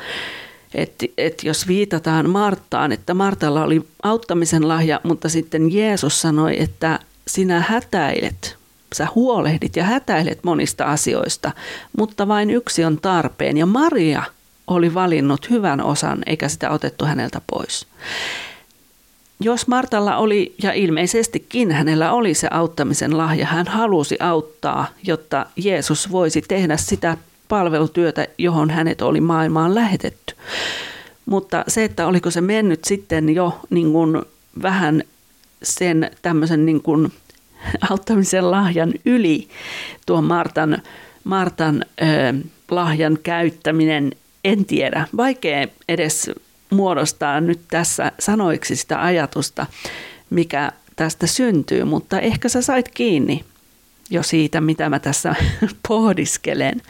että, 0.74 1.06
että 1.18 1.48
jos 1.48 1.68
viitataan 1.68 2.30
Marttaan, 2.30 2.92
että 2.92 3.14
Martalla 3.14 3.64
oli 3.64 3.82
auttamisen 4.04 4.68
lahja, 4.68 5.02
mutta 5.04 5.30
sitten 5.30 5.74
Jeesus 5.74 6.22
sanoi, 6.22 6.62
että 6.62 7.00
sinä 7.28 7.60
hätäilet, 7.60 8.58
sä 8.96 9.08
huolehdit 9.16 9.76
ja 9.76 9.84
hätäilet 9.84 10.44
monista 10.44 10.86
asioista, 10.86 11.52
mutta 11.98 12.28
vain 12.28 12.50
yksi 12.50 12.86
on 12.86 13.00
tarpeen. 13.02 13.58
Ja 13.58 13.66
Maria 13.66 14.24
oli 14.68 14.94
valinnut 14.94 15.50
hyvän 15.50 15.82
osan, 15.82 16.24
eikä 16.26 16.50
sitä 16.50 16.70
otettu 16.70 17.06
häneltä 17.06 17.42
pois. 17.48 17.88
Jos 19.40 19.68
Martalla 19.68 20.18
oli, 20.18 20.56
ja 20.64 20.74
ilmeisestikin 20.74 21.72
hänellä 21.72 22.12
oli 22.12 22.34
se 22.34 22.48
auttamisen 22.52 23.18
lahja, 23.18 23.46
hän 23.46 23.68
halusi 23.68 24.18
auttaa, 24.20 24.88
jotta 25.04 25.46
Jeesus 25.56 26.12
voisi 26.12 26.42
tehdä 26.42 26.78
sitä 26.78 27.18
palvelutyötä, 27.48 28.28
johon 28.38 28.70
hänet 28.70 29.02
oli 29.02 29.22
maailmaan 29.22 29.76
lähetetty. 29.76 30.36
Mutta 31.26 31.64
se, 31.68 31.84
että 31.84 32.08
oliko 32.08 32.32
se 32.32 32.42
mennyt 32.42 32.86
sitten 32.86 33.36
jo 33.36 33.60
niin 33.70 33.92
kuin 33.92 34.22
vähän 34.62 35.04
sen 35.64 36.12
tämmöisen 36.22 36.66
niin 36.66 36.82
kuin 36.82 37.14
auttamisen 37.90 38.52
lahjan 38.52 38.94
yli 39.06 39.48
tuon 40.06 40.24
Martan, 40.24 40.82
Martan 41.24 41.86
lahjan 42.72 43.18
käyttäminen, 43.24 44.12
en 44.44 44.66
tiedä. 44.66 45.08
Vaikea 45.18 45.68
edes 45.90 46.32
muodostaa 46.70 47.42
nyt 47.42 47.60
tässä 47.68 48.12
sanoiksi 48.20 48.76
sitä 48.76 49.04
ajatusta, 49.04 49.66
mikä 50.30 50.72
tästä 50.96 51.28
syntyy, 51.28 51.84
mutta 51.84 52.20
ehkä 52.20 52.50
sä 52.50 52.62
sait 52.62 52.90
kiinni 52.90 53.46
jo 54.10 54.24
siitä, 54.24 54.62
mitä 54.62 54.90
mä 54.90 55.00
tässä 55.00 55.36
pohdiskelen. 55.88 56.82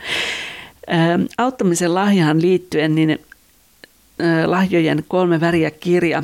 Auttamisen 1.37 1.95
lahjahan 1.95 2.41
liittyen, 2.41 2.95
niin 2.95 3.19
lahjojen 4.45 5.03
kolme 5.07 5.39
väriä 5.39 5.71
kirja 5.71 6.23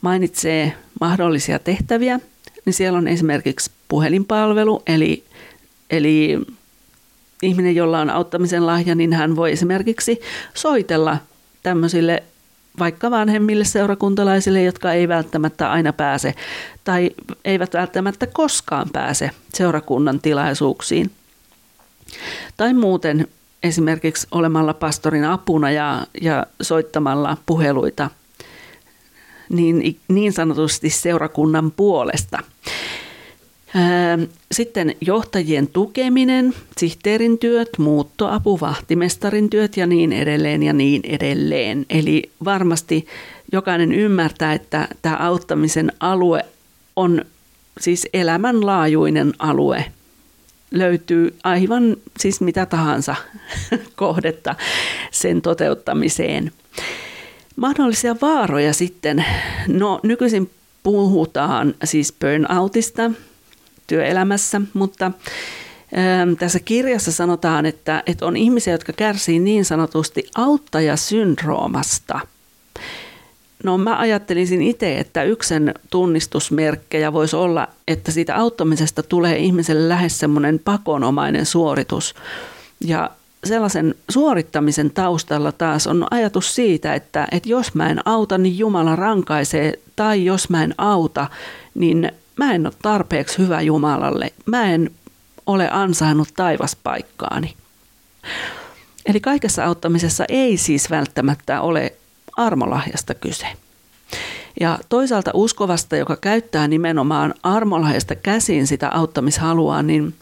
mainitsee 0.00 0.72
mahdollisia 1.00 1.58
tehtäviä, 1.58 2.20
niin 2.64 2.74
siellä 2.74 2.98
on 2.98 3.08
esimerkiksi 3.08 3.70
puhelinpalvelu, 3.88 4.82
eli, 4.86 5.24
eli 5.90 6.38
ihminen, 7.42 7.74
jolla 7.74 8.00
on 8.00 8.10
auttamisen 8.10 8.66
lahja, 8.66 8.94
niin 8.94 9.12
hän 9.12 9.36
voi 9.36 9.52
esimerkiksi 9.52 10.20
soitella 10.54 11.16
tämmöisille 11.62 12.22
vaikka 12.78 13.10
vanhemmille 13.10 13.64
seurakuntalaisille, 13.64 14.62
jotka 14.62 14.92
ei 14.92 15.08
välttämättä 15.08 15.70
aina 15.70 15.92
pääse 15.92 16.34
tai 16.84 17.10
eivät 17.44 17.74
välttämättä 17.74 18.26
koskaan 18.26 18.88
pääse 18.92 19.30
seurakunnan 19.54 20.20
tilaisuuksiin. 20.20 21.10
Tai 22.56 22.74
muuten 22.74 23.28
esimerkiksi 23.62 24.26
olemalla 24.30 24.74
pastorin 24.74 25.24
apuna 25.24 25.70
ja, 25.70 26.06
ja 26.20 26.46
soittamalla 26.62 27.36
puheluita 27.46 28.10
niin, 29.50 30.00
niin 30.08 30.32
sanotusti 30.32 30.90
seurakunnan 30.90 31.70
puolesta. 31.70 32.38
Sitten 34.52 34.94
johtajien 35.00 35.68
tukeminen, 35.68 36.54
sihteerin 36.78 37.38
työt, 37.38 37.68
muuttoapu, 37.78 38.60
vahtimestarin 38.60 39.50
työt 39.50 39.76
ja 39.76 39.86
niin 39.86 40.12
edelleen 40.12 40.62
ja 40.62 40.72
niin 40.72 41.02
edelleen. 41.04 41.86
Eli 41.90 42.30
varmasti 42.44 43.06
jokainen 43.52 43.92
ymmärtää, 43.92 44.52
että 44.52 44.88
tämä 45.02 45.16
auttamisen 45.16 45.92
alue 46.00 46.44
on 46.96 47.24
siis 47.80 48.08
elämänlaajuinen 48.12 49.32
alue. 49.38 49.84
Löytyy 50.70 51.34
aivan 51.44 51.96
siis 52.18 52.40
mitä 52.40 52.66
tahansa 52.66 53.16
kohdetta 53.96 54.54
sen 55.10 55.42
toteuttamiseen. 55.42 56.52
Mahdollisia 57.56 58.16
vaaroja 58.22 58.72
sitten. 58.72 59.24
No 59.68 60.00
nykyisin 60.02 60.50
puhutaan 60.82 61.74
siis 61.84 62.14
burnoutista, 62.20 63.10
työelämässä, 63.90 64.60
mutta 64.74 65.06
ähm, 65.06 66.32
tässä 66.38 66.60
kirjassa 66.60 67.12
sanotaan, 67.12 67.66
että, 67.66 68.02
että 68.06 68.26
on 68.26 68.36
ihmisiä, 68.36 68.74
jotka 68.74 68.92
kärsii 68.92 69.38
niin 69.38 69.64
sanotusti 69.64 70.24
auttajasyndroomasta. 70.34 72.20
No 73.64 73.78
mä 73.78 73.98
ajattelisin 73.98 74.62
itse, 74.62 74.98
että 74.98 75.22
yksen 75.22 75.74
tunnistusmerkkejä 75.90 77.12
voisi 77.12 77.36
olla, 77.36 77.68
että 77.88 78.12
siitä 78.12 78.36
auttamisesta 78.36 79.02
tulee 79.02 79.36
ihmiselle 79.38 79.88
lähes 79.88 80.18
semmoinen 80.18 80.58
pakonomainen 80.58 81.46
suoritus. 81.46 82.14
Ja 82.84 83.10
sellaisen 83.44 83.94
suorittamisen 84.10 84.90
taustalla 84.90 85.52
taas 85.52 85.86
on 85.86 86.06
ajatus 86.10 86.54
siitä, 86.54 86.94
että, 86.94 87.28
että 87.32 87.48
jos 87.48 87.74
mä 87.74 87.90
en 87.90 88.08
auta, 88.08 88.38
niin 88.38 88.58
Jumala 88.58 88.96
rankaisee, 88.96 89.78
tai 89.96 90.24
jos 90.24 90.50
mä 90.50 90.64
en 90.64 90.74
auta, 90.78 91.26
niin 91.74 92.12
mä 92.40 92.54
en 92.54 92.66
ole 92.66 92.74
tarpeeksi 92.82 93.38
hyvä 93.38 93.60
Jumalalle, 93.60 94.32
mä 94.46 94.70
en 94.70 94.90
ole 95.46 95.68
ansainnut 95.70 96.28
taivaspaikkaani. 96.36 97.54
Eli 99.06 99.20
kaikessa 99.20 99.64
auttamisessa 99.64 100.24
ei 100.28 100.56
siis 100.56 100.90
välttämättä 100.90 101.60
ole 101.60 101.92
armolahjasta 102.36 103.14
kyse. 103.14 103.46
Ja 104.60 104.78
toisaalta 104.88 105.30
uskovasta, 105.34 105.96
joka 105.96 106.16
käyttää 106.16 106.68
nimenomaan 106.68 107.34
armolahjasta 107.42 108.14
käsin 108.14 108.66
sitä 108.66 108.88
auttamishalua, 108.88 109.82
niin, 109.82 110.14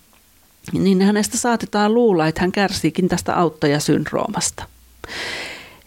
niin 0.73 1.03
hänestä 1.03 1.37
saatetaan 1.37 1.95
luulla, 1.95 2.27
että 2.27 2.41
hän 2.41 2.53
kärsiikin 2.53 3.09
tästä 3.09 3.35
auttajasyndroomasta. 3.35 4.65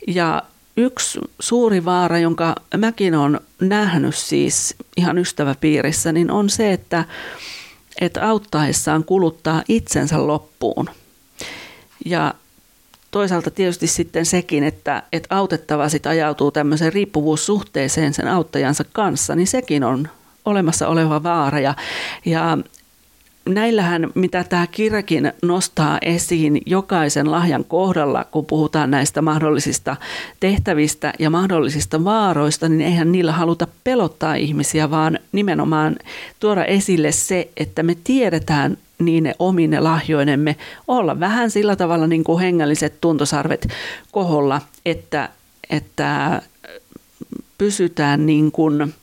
Ja 0.08 0.44
yksi 0.78 1.20
suuri 1.40 1.86
vaara, 1.86 2.20
jonka 2.20 2.56
mäkin 2.78 3.16
olen 3.16 3.40
nähnyt 3.62 4.16
siis 4.16 4.76
ihan 4.98 5.18
ystäväpiirissä, 5.18 6.12
niin 6.12 6.32
on 6.32 6.50
se, 6.50 6.74
että, 6.74 7.06
että 8.02 8.28
auttaessaan 8.28 9.04
kuluttaa 9.04 9.64
itsensä 9.68 10.28
loppuun. 10.28 10.90
Ja 12.06 12.34
toisaalta 13.12 13.52
tietysti 13.52 13.88
sitten 13.88 14.26
sekin, 14.26 14.64
että, 14.64 15.04
että 15.14 15.36
autettava 15.36 15.90
sit 15.90 16.06
ajautuu 16.06 16.52
tämmöiseen 16.52 16.94
riippuvuussuhteeseen 16.94 18.14
sen 18.14 18.28
auttajansa 18.28 18.84
kanssa, 18.94 19.36
niin 19.36 19.48
sekin 19.48 19.84
on 19.84 20.10
olemassa 20.46 20.88
oleva 20.88 21.24
vaara. 21.24 21.60
Ja, 21.60 21.76
ja 22.26 22.58
näillähän, 23.46 24.10
mitä 24.16 24.44
tämä 24.44 24.68
kirjakin 24.68 25.34
nostaa 25.42 25.98
esiin 26.02 26.62
jokaisen 26.66 27.32
lahjan 27.32 27.66
kohdalla, 27.66 28.26
kun 28.32 28.46
puhutaan 28.46 28.92
näistä 28.92 29.22
mahdollisista 29.22 29.96
tehtävistä 30.40 31.14
ja 31.20 31.30
mahdollisista 31.30 32.04
vaaroista, 32.04 32.70
niin 32.70 32.82
eihän 32.82 33.12
niillä 33.12 33.32
haluta 33.32 33.68
pelottaa 33.84 34.36
ihmisiä, 34.36 34.92
vaan 34.92 35.20
nimenomaan 35.32 35.96
tuoda 36.40 36.66
esille 36.66 37.12
se, 37.12 37.50
että 37.58 37.84
me 37.84 37.98
tiedetään 38.04 38.78
niin 39.00 39.24
ne 39.24 39.36
omine 39.40 39.80
lahjoinemme 39.80 40.56
olla 40.88 41.20
vähän 41.20 41.52
sillä 41.52 41.76
tavalla 41.76 42.08
niin 42.08 42.24
kuin 42.24 42.40
hengälliset 42.42 43.02
tuntosarvet 43.02 43.68
koholla, 44.12 44.62
että, 44.86 45.30
että 45.70 46.42
pysytään 47.58 48.26
niin 48.26 48.52
kuin 48.52 48.94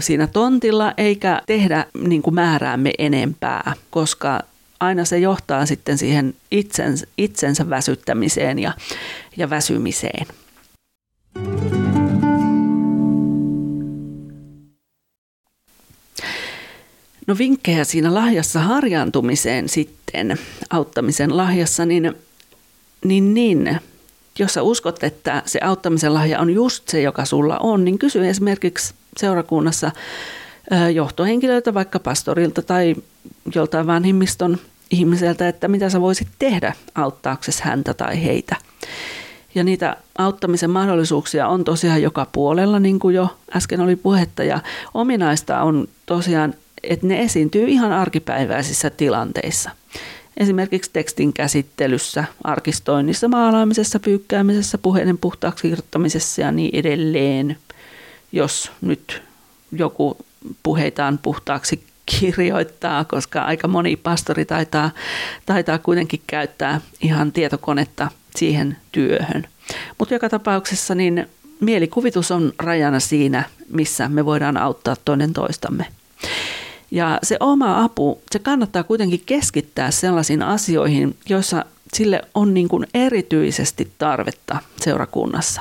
siinä 0.00 0.26
tontilla 0.26 0.94
eikä 0.96 1.42
tehdä 1.46 1.86
niin 1.94 2.22
kuin 2.22 2.34
määräämme 2.34 2.90
enempää, 2.98 3.74
koska 3.90 4.40
aina 4.80 5.04
se 5.04 5.18
johtaa 5.18 5.66
sitten 5.66 5.98
siihen 5.98 6.34
itsensä, 6.50 7.06
itsensä 7.18 7.70
väsyttämiseen 7.70 8.58
ja, 8.58 8.72
ja 9.36 9.50
väsymiseen. 9.50 10.26
No 17.26 17.38
vinkkejä 17.38 17.84
siinä 17.84 18.14
lahjassa 18.14 18.60
harjaantumiseen 18.60 19.68
sitten, 19.68 20.38
auttamisen 20.70 21.36
lahjassa, 21.36 21.86
niin, 21.86 22.14
niin, 23.04 23.34
niin 23.34 23.80
jos 24.38 24.54
sä 24.54 24.62
uskot, 24.62 25.04
että 25.04 25.42
se 25.46 25.60
auttamisen 25.62 26.14
lahja 26.14 26.40
on 26.40 26.50
just 26.50 26.88
se, 26.88 27.02
joka 27.02 27.24
sulla 27.24 27.58
on, 27.58 27.84
niin 27.84 27.98
kysy 27.98 28.28
esimerkiksi 28.28 28.94
seurakunnassa 29.16 29.90
johtohenkilöiltä, 30.94 31.74
vaikka 31.74 31.98
pastorilta 31.98 32.62
tai 32.62 32.94
joltain 33.54 33.86
vanhimmiston 33.86 34.58
ihmiseltä, 34.90 35.48
että 35.48 35.68
mitä 35.68 35.90
sä 35.90 36.00
voisit 36.00 36.28
tehdä 36.38 36.72
auttaaksesi 36.94 37.62
häntä 37.62 37.94
tai 37.94 38.24
heitä. 38.24 38.56
Ja 39.54 39.64
niitä 39.64 39.96
auttamisen 40.18 40.70
mahdollisuuksia 40.70 41.48
on 41.48 41.64
tosiaan 41.64 42.02
joka 42.02 42.26
puolella, 42.32 42.78
niin 42.78 42.98
kuin 42.98 43.14
jo 43.14 43.36
äsken 43.56 43.80
oli 43.80 43.96
puhetta. 43.96 44.44
Ja 44.44 44.60
ominaista 44.94 45.62
on 45.62 45.88
tosiaan, 46.06 46.54
että 46.82 47.06
ne 47.06 47.22
esiintyy 47.22 47.68
ihan 47.68 47.92
arkipäiväisissä 47.92 48.90
tilanteissa. 48.90 49.70
Esimerkiksi 50.36 50.90
tekstin 50.92 51.32
käsittelyssä, 51.32 52.24
arkistoinnissa, 52.44 53.28
maalaamisessa, 53.28 54.00
pyykkäämisessä, 54.00 54.78
puheiden 54.78 55.18
puhtaaksi 55.18 55.62
kirjoittamisessa 55.62 56.42
ja 56.42 56.52
niin 56.52 56.76
edelleen. 56.76 57.56
Jos 58.32 58.70
nyt 58.80 59.22
joku 59.72 60.16
puheitaan 60.62 61.18
puhtaaksi 61.18 61.84
kirjoittaa, 62.06 63.04
koska 63.04 63.42
aika 63.42 63.68
moni 63.68 63.96
pastori 63.96 64.44
taitaa, 64.44 64.90
taitaa 65.46 65.78
kuitenkin 65.78 66.22
käyttää 66.26 66.80
ihan 67.02 67.32
tietokonetta 67.32 68.10
siihen 68.36 68.76
työhön. 68.92 69.48
Mutta 69.98 70.14
joka 70.14 70.28
tapauksessa 70.28 70.94
niin 70.94 71.26
mielikuvitus 71.60 72.30
on 72.30 72.52
rajana 72.58 73.00
siinä, 73.00 73.44
missä 73.68 74.08
me 74.08 74.24
voidaan 74.24 74.56
auttaa 74.56 74.96
toinen 75.04 75.32
toistamme. 75.32 75.86
Ja 76.90 77.18
se 77.22 77.36
oma 77.40 77.84
apu, 77.84 78.22
se 78.30 78.38
kannattaa 78.38 78.82
kuitenkin 78.82 79.22
keskittää 79.26 79.90
sellaisiin 79.90 80.42
asioihin, 80.42 81.16
joissa 81.28 81.64
sille 81.94 82.22
on 82.34 82.54
niin 82.54 82.68
kuin 82.68 82.86
erityisesti 82.94 83.92
tarvetta 83.98 84.58
seurakunnassa. 84.80 85.60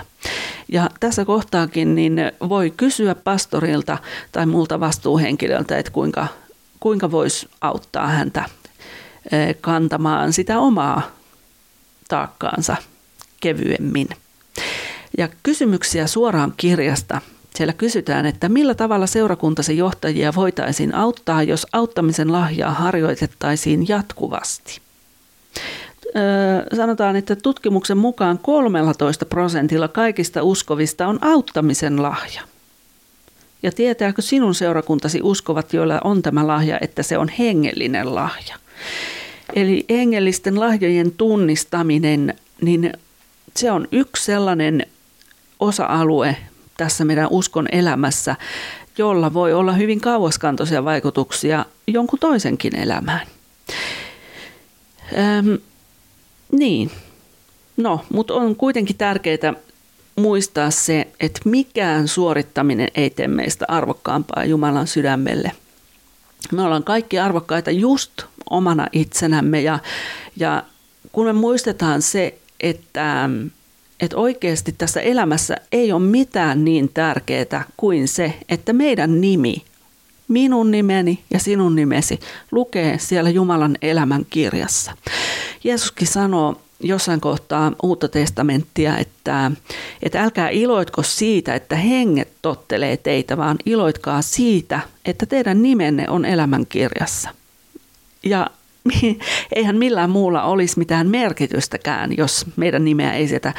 Ja 0.68 0.90
tässä 1.00 1.26
kohtaakin 1.26 1.96
niin 1.96 2.16
voi 2.50 2.74
kysyä 2.78 3.16
pastorilta 3.16 3.98
tai 4.32 4.46
multa 4.46 4.80
vastuuhenkilöltä, 4.80 5.78
että 5.78 5.92
kuinka, 5.92 6.28
kuinka 6.80 7.12
voisi 7.12 7.50
auttaa 7.62 8.08
häntä 8.08 8.46
e, 9.32 9.54
kantamaan 9.54 10.34
sitä 10.34 10.60
omaa 10.60 11.12
taakkaansa 12.10 12.76
kevyemmin. 13.40 14.10
Ja 15.18 15.30
kysymyksiä 15.44 16.08
suoraan 16.08 16.54
kirjasta 16.58 17.22
siellä 17.56 17.74
kysytään, 17.74 18.26
että 18.26 18.50
millä 18.50 18.76
tavalla 18.76 19.08
seurakuntasi 19.08 19.78
johtajia 19.78 20.36
voitaisiin 20.36 20.96
auttaa, 20.96 21.44
jos 21.44 21.68
auttamisen 21.74 22.32
lahjaa 22.32 22.74
harjoitettaisiin 22.74 23.88
jatkuvasti. 23.88 24.82
Sanotaan, 26.76 27.16
että 27.16 27.36
tutkimuksen 27.36 27.98
mukaan 27.98 28.40
13 28.40 29.26
prosentilla 29.26 29.88
kaikista 29.88 30.44
uskovista 30.44 31.08
on 31.08 31.20
auttamisen 31.22 32.02
lahja. 32.02 32.42
Ja 33.64 33.72
tietääkö 33.72 34.22
sinun 34.22 34.56
seurakuntasi 34.56 35.20
uskovat, 35.24 35.74
joilla 35.74 36.02
on 36.04 36.22
tämä 36.22 36.48
lahja, 36.48 36.78
että 36.82 37.04
se 37.04 37.18
on 37.18 37.30
hengellinen 37.30 38.16
lahja? 38.16 38.56
Eli 39.56 39.86
hengellisten 39.90 40.60
lahjojen 40.60 41.12
tunnistaminen, 41.12 42.34
niin 42.62 42.94
se 43.56 43.72
on 43.72 43.88
yksi 43.92 44.26
sellainen 44.26 44.86
osa-alue, 45.60 46.38
tässä 46.78 47.06
meidän 47.06 47.28
uskon 47.30 47.68
elämässä, 47.72 48.36
jolla 48.98 49.34
voi 49.34 49.54
olla 49.54 49.74
hyvin 49.74 50.02
kauaskantoisia 50.02 50.86
vaikutuksia 50.86 51.66
jonkun 51.88 52.20
toisenkin 52.20 52.76
elämään. 52.76 53.28
Öm, 55.18 55.58
niin, 56.52 56.92
no, 57.78 58.06
mutta 58.14 58.34
on 58.34 58.56
kuitenkin 58.56 58.98
tärkeää 58.98 59.54
muistaa 60.16 60.72
se, 60.72 61.08
että 61.20 61.40
mikään 61.46 62.08
suorittaminen 62.08 62.88
ei 62.96 63.10
tee 63.10 63.28
meistä 63.28 63.66
arvokkaampaa 63.68 64.46
Jumalan 64.46 64.88
sydämelle. 64.88 65.52
Me 66.52 66.62
ollaan 66.62 66.84
kaikki 66.84 67.20
arvokkaita 67.20 67.72
just 67.72 68.12
omana 68.50 68.88
itsenämme 68.92 69.62
ja, 69.62 69.80
ja 70.38 70.64
kun 71.12 71.26
me 71.26 71.34
muistetaan 71.34 72.02
se, 72.02 72.38
että 72.60 73.30
että 74.00 74.18
oikeasti 74.18 74.72
tässä 74.78 75.02
elämässä 75.02 75.58
ei 75.72 75.92
ole 75.92 76.02
mitään 76.02 76.66
niin 76.66 76.90
tärkeää 76.94 77.66
kuin 77.78 78.08
se, 78.08 78.34
että 78.50 78.74
meidän 78.74 79.22
nimi, 79.22 79.64
minun 80.32 80.72
nimeni 80.72 81.24
ja 81.32 81.40
sinun 81.40 81.76
nimesi, 81.76 82.20
lukee 82.52 82.98
siellä 83.00 83.30
Jumalan 83.30 83.78
elämän 83.82 84.26
kirjassa. 84.30 84.92
Jeesuskin 85.64 86.08
sanoo 86.08 86.62
jossain 86.80 87.22
kohtaa 87.22 87.72
uutta 87.84 88.08
testamenttia, 88.08 88.98
että, 88.98 89.52
että 90.04 90.24
älkää 90.24 90.50
iloitko 90.50 91.04
siitä, 91.04 91.56
että 91.56 91.76
henget 91.76 92.32
tottelee 92.42 92.98
teitä, 92.98 93.38
vaan 93.38 93.58
iloitkaa 93.66 94.22
siitä, 94.22 94.80
että 95.06 95.26
teidän 95.26 95.62
nimenne 95.62 96.06
on 96.10 96.26
elämän 96.26 96.66
kirjassa. 96.66 97.30
Ja 98.24 98.50
eihän 99.56 99.78
millään 99.78 100.10
muulla 100.10 100.44
olisi 100.44 100.80
mitään 100.80 101.08
merkitystäkään, 101.08 102.18
jos 102.18 102.46
meidän 102.56 102.86
nimeä 102.86 103.14
ei 103.14 103.28
sieltä 103.28 103.54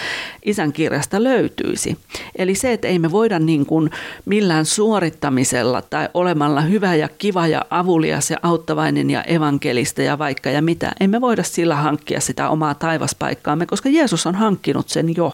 isän 0.44 0.72
kirjasta 0.72 1.22
löytyisi. 1.22 1.98
Eli 2.36 2.54
se, 2.54 2.72
että 2.72 2.88
ei 2.88 2.98
me 2.98 3.12
voida 3.12 3.38
niin 3.38 3.66
kuin 3.66 3.90
millään 4.24 4.66
suorittamisella 4.66 5.82
tai 5.82 6.08
olemalla 6.14 6.60
hyvä 6.60 6.94
ja 6.94 7.08
kiva 7.18 7.46
ja 7.46 7.64
avulias 7.70 8.30
ja 8.30 8.36
auttavainen 8.42 9.10
ja 9.10 9.22
evankelista 9.22 10.02
ja 10.02 10.18
vaikka 10.18 10.50
ja 10.50 10.62
mitä, 10.62 10.92
emme 11.00 11.20
voida 11.20 11.42
sillä 11.42 11.76
hankkia 11.76 12.20
sitä 12.20 12.48
omaa 12.48 12.74
taivaspaikkaamme, 12.74 13.66
koska 13.66 13.88
Jeesus 13.88 14.26
on 14.26 14.34
hankkinut 14.34 14.88
sen 14.88 15.16
jo. 15.16 15.32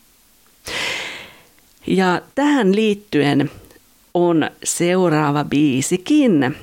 Ja 1.86 2.20
tähän 2.34 2.74
liittyen 2.74 3.50
on 4.14 4.50
seuraava 4.64 5.44
biisikin. 5.44 6.56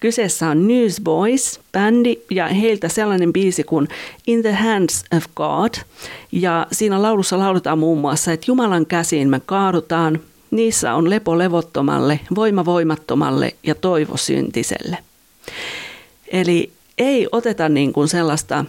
Kyseessä 0.00 0.48
on 0.48 0.68
Newsboys-bändi 0.68 2.16
ja 2.30 2.48
heiltä 2.48 2.88
sellainen 2.88 3.32
biisi 3.32 3.64
kuin 3.64 3.88
In 4.26 4.42
the 4.42 4.52
Hands 4.52 5.04
of 5.16 5.24
God. 5.36 5.74
Ja 6.32 6.66
siinä 6.72 7.02
laulussa 7.02 7.38
lauletaan 7.38 7.78
muun 7.78 7.98
muassa, 7.98 8.32
että 8.32 8.44
Jumalan 8.48 8.86
käsiin 8.86 9.28
me 9.28 9.40
kaadutaan, 9.46 10.20
niissä 10.50 10.94
on 10.94 11.10
lepo 11.10 11.38
levottomalle, 11.38 12.20
voima 12.34 12.64
voimattomalle 12.64 13.54
ja 13.62 13.74
toivo 13.74 14.16
syntiselle. 14.16 14.98
Eli 16.28 16.72
ei 16.98 17.28
oteta 17.32 17.68
niin 17.68 17.92
kuin 17.92 18.08
sellaista 18.08 18.64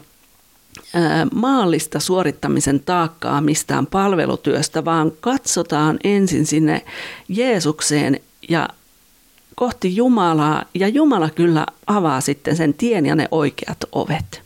maallista 1.34 1.99
suorittamisen 1.99 2.79
taakkaa 2.79 3.41
mistään 3.41 3.86
palvelutyöstä, 3.86 4.86
vaan 4.86 5.11
katsotaan 5.19 5.99
ensin 6.03 6.45
sinne 6.45 6.82
Jeesukseen 7.29 8.19
ja 8.49 8.69
kohti 9.56 9.95
Jumalaa 9.95 10.66
ja 10.74 10.88
Jumala 10.88 11.30
kyllä 11.30 11.66
avaa 11.88 12.22
sitten 12.22 12.56
sen 12.56 12.74
tien 12.74 13.06
ja 13.06 13.16
ne 13.16 13.28
oikeat 13.32 13.78
ovet. 13.91 14.41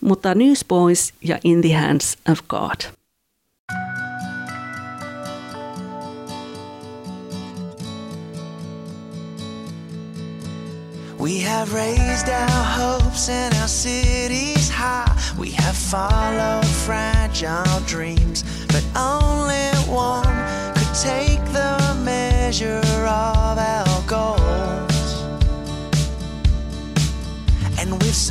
Mutta 0.00 0.34
Newsboys 0.34 1.14
ja 1.20 1.38
In 1.44 1.60
the 1.60 1.74
Hands 1.74 2.16
of 2.30 2.38
God. 2.48 2.92
We 11.22 11.38
have 11.38 11.72
raised 11.72 12.28
our 12.28 12.48
hopes 12.48 13.28
and 13.28 13.54
our 13.54 13.68
cities 13.68 14.68
high. 14.68 15.06
We 15.38 15.50
have 15.52 15.76
followed 15.76 16.66
fragile 16.66 17.80
dreams, 17.86 18.42
but 18.66 18.84
only 18.96 19.70
one 19.88 20.34
could 20.74 20.92
take 21.00 21.38
the 21.52 21.96
measure 22.04 22.80
of 23.06 23.56
our 23.56 23.71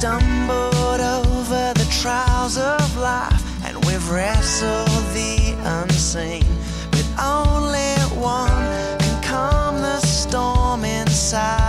stumbled 0.02 1.00
over 1.00 1.74
the 1.76 1.88
trials 2.02 2.58
of 2.58 2.98
life, 2.98 3.44
and 3.64 3.78
we've 3.86 4.10
wrestled 4.10 4.88
the 5.14 5.56
unseen. 5.64 6.44
But 6.90 7.06
only 7.22 7.94
one 8.20 8.50
can 8.98 9.22
calm 9.22 9.76
the 9.76 10.00
storm 10.00 10.86
inside. 10.86 11.61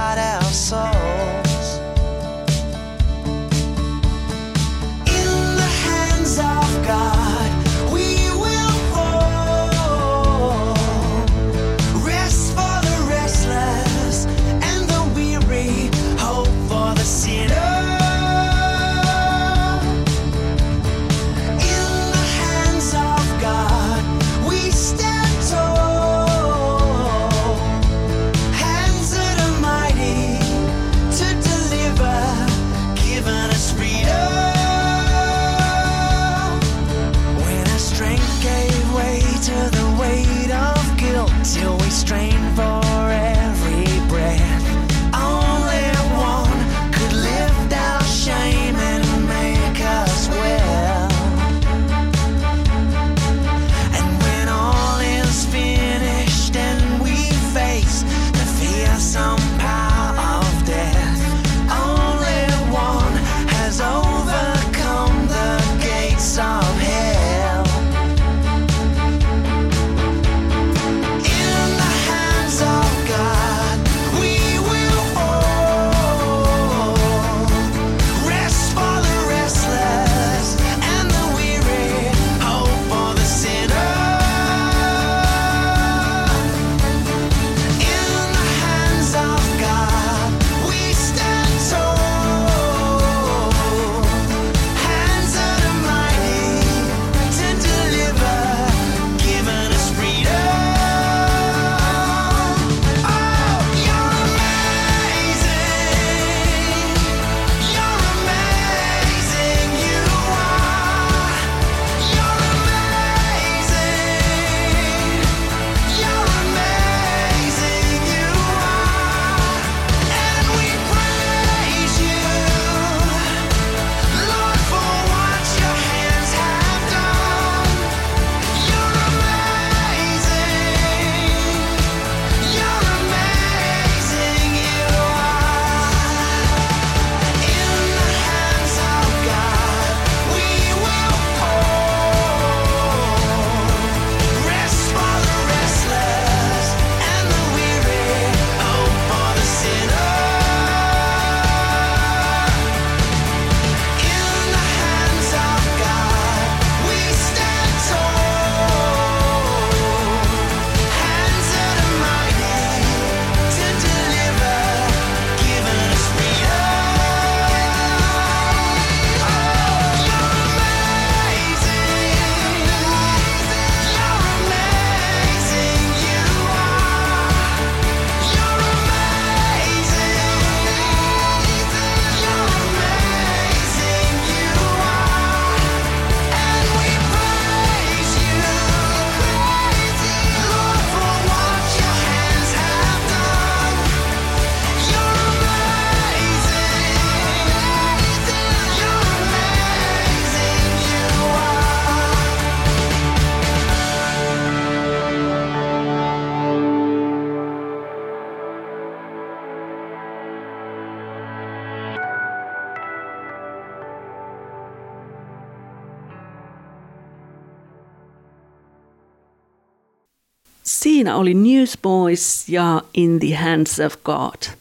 Siinä 221.03 221.16
oli 221.16 221.34
Newsboys 221.34 222.48
ja 222.48 222.82
In 222.94 223.20
the 223.20 223.34
Hands 223.34 223.80
of 223.80 223.94
God. 224.05 224.55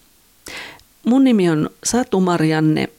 Mun 1.05 1.23
nimi 1.23 1.49
on 1.49 1.69
Satu 1.83 2.19
Marianne 2.19 2.89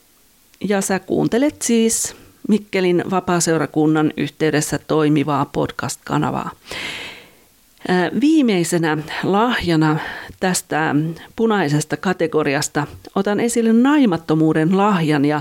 ja 0.61 0.81
sä 0.81 0.99
kuuntelet 0.99 1.63
siis 1.63 2.17
Mikkelin 2.49 3.05
vapaaseurakunnan 3.11 4.13
yhteydessä 4.17 4.79
toimivaa 4.79 5.45
podcast-kanavaa. 5.45 6.51
Viimeisenä 8.21 8.99
lahjana 9.23 9.99
tästä 10.41 10.95
punaisesta 11.37 11.97
kategoriasta 11.97 12.87
otan 13.15 13.41
esille 13.41 13.73
naimattomuuden 13.73 14.77
lahjan 14.77 15.25
ja, 15.25 15.41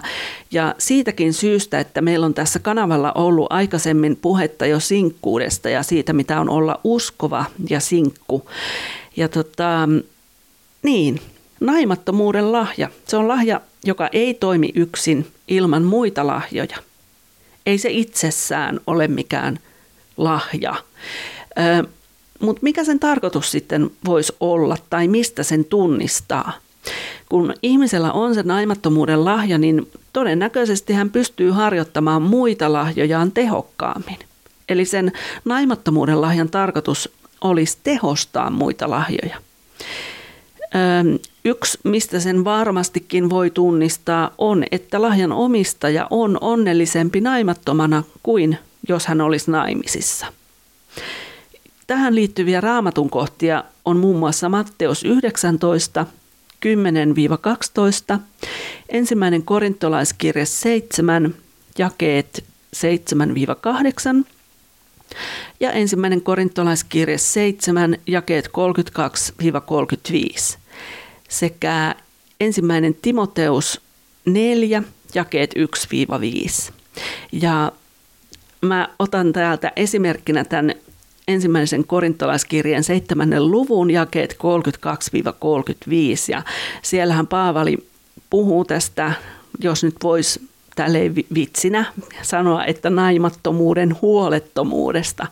ja 0.51 0.75
siitäkin 0.77 1.33
syystä, 1.33 1.79
että 1.79 2.01
meillä 2.01 2.25
on 2.25 2.33
tässä 2.33 2.59
kanavalla 2.59 3.11
ollut 3.15 3.47
aikaisemmin 3.49 4.15
puhetta 4.15 4.65
jo 4.65 4.79
sinkkuudesta 4.79 5.69
ja 5.69 5.83
siitä, 5.83 6.13
mitä 6.13 6.39
on 6.39 6.49
olla 6.49 6.79
uskova 6.83 7.45
ja 7.69 7.79
sinkku. 7.79 8.49
Ja 9.15 9.29
tota, 9.29 9.89
niin, 10.83 11.21
naimattomuuden 11.59 12.51
lahja. 12.51 12.89
Se 13.07 13.17
on 13.17 13.27
lahja, 13.27 13.61
joka 13.85 14.09
ei 14.11 14.33
toimi 14.33 14.69
yksin 14.75 15.27
ilman 15.47 15.83
muita 15.83 16.27
lahjoja. 16.27 16.77
Ei 17.65 17.77
se 17.77 17.89
itsessään 17.89 18.79
ole 18.87 19.07
mikään 19.07 19.59
lahja. 20.17 20.75
Öö, 21.59 21.83
mutta 22.41 22.59
mikä 22.63 22.83
sen 22.83 22.99
tarkoitus 22.99 23.51
sitten 23.51 23.91
voisi 24.05 24.35
olla 24.39 24.77
tai 24.89 25.07
mistä 25.07 25.43
sen 25.43 25.65
tunnistaa? 25.65 26.51
Kun 27.29 27.53
ihmisellä 27.63 28.11
on 28.11 28.35
sen 28.35 28.47
naimattomuuden 28.47 29.25
lahja, 29.25 29.57
niin 29.57 29.91
todennäköisesti 30.13 30.93
hän 30.93 31.09
pystyy 31.09 31.51
harjoittamaan 31.51 32.21
muita 32.21 32.73
lahjojaan 32.73 33.31
tehokkaammin. 33.31 34.19
Eli 34.69 34.85
sen 34.85 35.11
naimattomuuden 35.45 36.21
lahjan 36.21 36.49
tarkoitus 36.49 37.09
olisi 37.41 37.77
tehostaa 37.83 38.49
muita 38.49 38.89
lahjoja. 38.89 39.37
Yksi, 41.45 41.79
mistä 41.83 42.19
sen 42.19 42.43
varmastikin 42.43 43.29
voi 43.29 43.49
tunnistaa, 43.49 44.31
on, 44.37 44.63
että 44.71 45.01
lahjan 45.01 45.31
omistaja 45.31 46.07
on 46.09 46.37
onnellisempi 46.41 47.21
naimattomana 47.21 48.03
kuin 48.23 48.57
jos 48.89 49.07
hän 49.07 49.21
olisi 49.21 49.51
naimisissa– 49.51 50.25
Tähän 51.91 52.15
liittyviä 52.15 52.61
raamatun 52.61 53.09
kohtia 53.09 53.63
on 53.85 53.97
muun 53.97 54.19
muassa 54.19 54.49
Matteus 54.49 55.03
19, 55.03 56.05
10-12, 58.15 58.19
ensimmäinen 58.89 59.43
korintolaiskirje 59.43 60.45
7, 60.45 61.35
jakeet 61.77 62.43
7-8 62.75 62.79
ja 65.59 65.71
ensimmäinen 65.71 66.21
korintolaiskirje 66.21 67.17
7, 67.17 67.97
jakeet 68.07 68.47
32-35 68.47 68.51
sekä 71.29 71.95
ensimmäinen 72.39 72.95
Timoteus 73.01 73.81
4, 74.25 74.83
jakeet 75.15 75.53
1-5. 76.69 76.73
Ja 77.31 77.71
mä 78.61 78.89
otan 78.99 79.33
täältä 79.33 79.71
esimerkkinä 79.75 80.43
tämän 80.43 80.73
ensimmäisen 81.33 81.87
korintolaiskirjeen 81.87 82.83
seitsemännen 82.83 83.51
luvun 83.51 83.91
jakeet 83.91 84.33
32-35 84.33 84.37
ja 86.27 86.41
siellähän 86.81 87.27
Paavali 87.27 87.77
puhuu 88.29 88.65
tästä, 88.65 89.13
jos 89.59 89.83
nyt 89.83 89.95
voisi 90.03 90.41
tälleen 90.75 91.15
vitsinä 91.35 91.85
sanoa, 92.21 92.65
että 92.65 92.89
naimattomuuden 92.89 93.95
huolettomuudesta. 94.01 95.27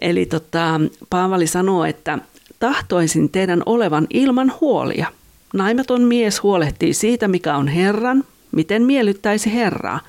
Eli 0.00 0.26
tota, 0.26 0.80
Paavali 1.10 1.46
sanoo, 1.46 1.84
että 1.84 2.18
tahtoisin 2.60 3.28
teidän 3.30 3.62
olevan 3.66 4.06
ilman 4.10 4.52
huolia. 4.60 5.06
Naimaton 5.54 6.02
mies 6.02 6.42
huolehtii 6.42 6.94
siitä, 6.94 7.28
mikä 7.28 7.56
on 7.56 7.68
Herran, 7.68 8.24
miten 8.52 8.82
miellyttäisi 8.82 9.54
Herraa. 9.54 10.00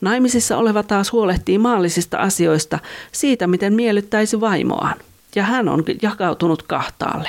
Naimisissa 0.00 0.56
oleva 0.56 0.82
taas 0.82 1.12
huolehtii 1.12 1.58
maallisista 1.58 2.18
asioista, 2.18 2.78
siitä 3.12 3.46
miten 3.46 3.72
miellyttäisi 3.72 4.40
vaimoaan. 4.40 4.98
Ja 5.34 5.42
hän 5.42 5.68
on 5.68 5.84
jakautunut 6.02 6.62
kahtaalle. 6.62 7.28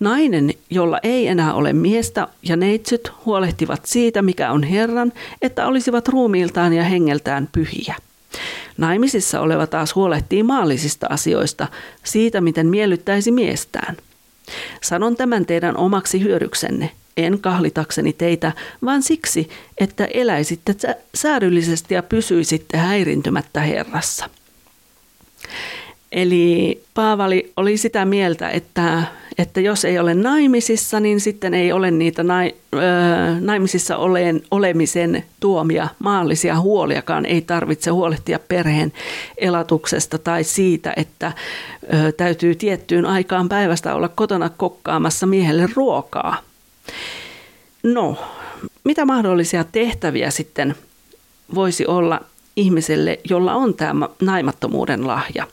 Nainen, 0.00 0.50
jolla 0.70 0.98
ei 1.02 1.28
enää 1.28 1.54
ole 1.54 1.72
miestä 1.72 2.28
ja 2.42 2.56
neitsyt, 2.56 3.12
huolehtivat 3.24 3.80
siitä, 3.86 4.22
mikä 4.22 4.50
on 4.52 4.62
Herran, 4.62 5.12
että 5.42 5.66
olisivat 5.66 6.08
ruumiiltaan 6.08 6.72
ja 6.72 6.84
hengeltään 6.84 7.48
pyhiä. 7.52 7.94
Naimisissa 8.78 9.40
oleva 9.40 9.66
taas 9.66 9.94
huolehtii 9.94 10.42
maallisista 10.42 11.06
asioista, 11.10 11.68
siitä 12.04 12.40
miten 12.40 12.66
miellyttäisi 12.66 13.30
miestään. 13.30 13.96
Sanon 14.82 15.16
tämän 15.16 15.46
teidän 15.46 15.76
omaksi 15.76 16.22
hyödyksenne, 16.22 16.90
en 17.16 17.38
kahlitakseni 17.40 18.12
teitä, 18.12 18.52
vaan 18.84 19.02
siksi, 19.02 19.48
että 19.78 20.04
eläisitte 20.04 20.74
säädyllisesti 21.14 21.94
ja 21.94 22.02
pysyisitte 22.02 22.76
häirintymättä 22.76 23.60
Herrassa. 23.60 24.30
Eli 26.12 26.82
Paavali 26.94 27.52
oli 27.56 27.76
sitä 27.76 28.04
mieltä, 28.04 28.50
että, 28.50 29.02
että 29.38 29.60
jos 29.60 29.84
ei 29.84 29.98
ole 29.98 30.14
naimisissa, 30.14 31.00
niin 31.00 31.20
sitten 31.20 31.54
ei 31.54 31.72
ole 31.72 31.90
niitä 31.90 32.22
nai, 32.22 32.54
ö, 32.74 32.78
naimisissa 33.40 33.96
oleen, 33.96 34.42
olemisen 34.50 35.24
tuomia 35.40 35.88
maallisia 35.98 36.60
huoliakaan. 36.60 37.26
Ei 37.26 37.40
tarvitse 37.40 37.90
huolehtia 37.90 38.38
perheen 38.48 38.92
elatuksesta 39.38 40.18
tai 40.18 40.44
siitä, 40.44 40.92
että 40.96 41.32
ö, 41.94 42.12
täytyy 42.12 42.54
tiettyyn 42.54 43.06
aikaan 43.06 43.48
päivästä 43.48 43.94
olla 43.94 44.08
kotona 44.08 44.48
kokkaamassa 44.48 45.26
miehelle 45.26 45.68
ruokaa. 45.74 46.45
No, 47.82 48.16
mitä 48.84 49.04
mahdollisia 49.04 49.64
tehtäviä 49.64 50.30
sitten 50.30 50.74
voisi 51.54 51.86
olla 51.86 52.20
ihmiselle, 52.56 53.20
jolla 53.30 53.54
on 53.54 53.74
tämä 53.74 54.08
naimattomuuden 54.20 55.06
lahja? 55.06 55.46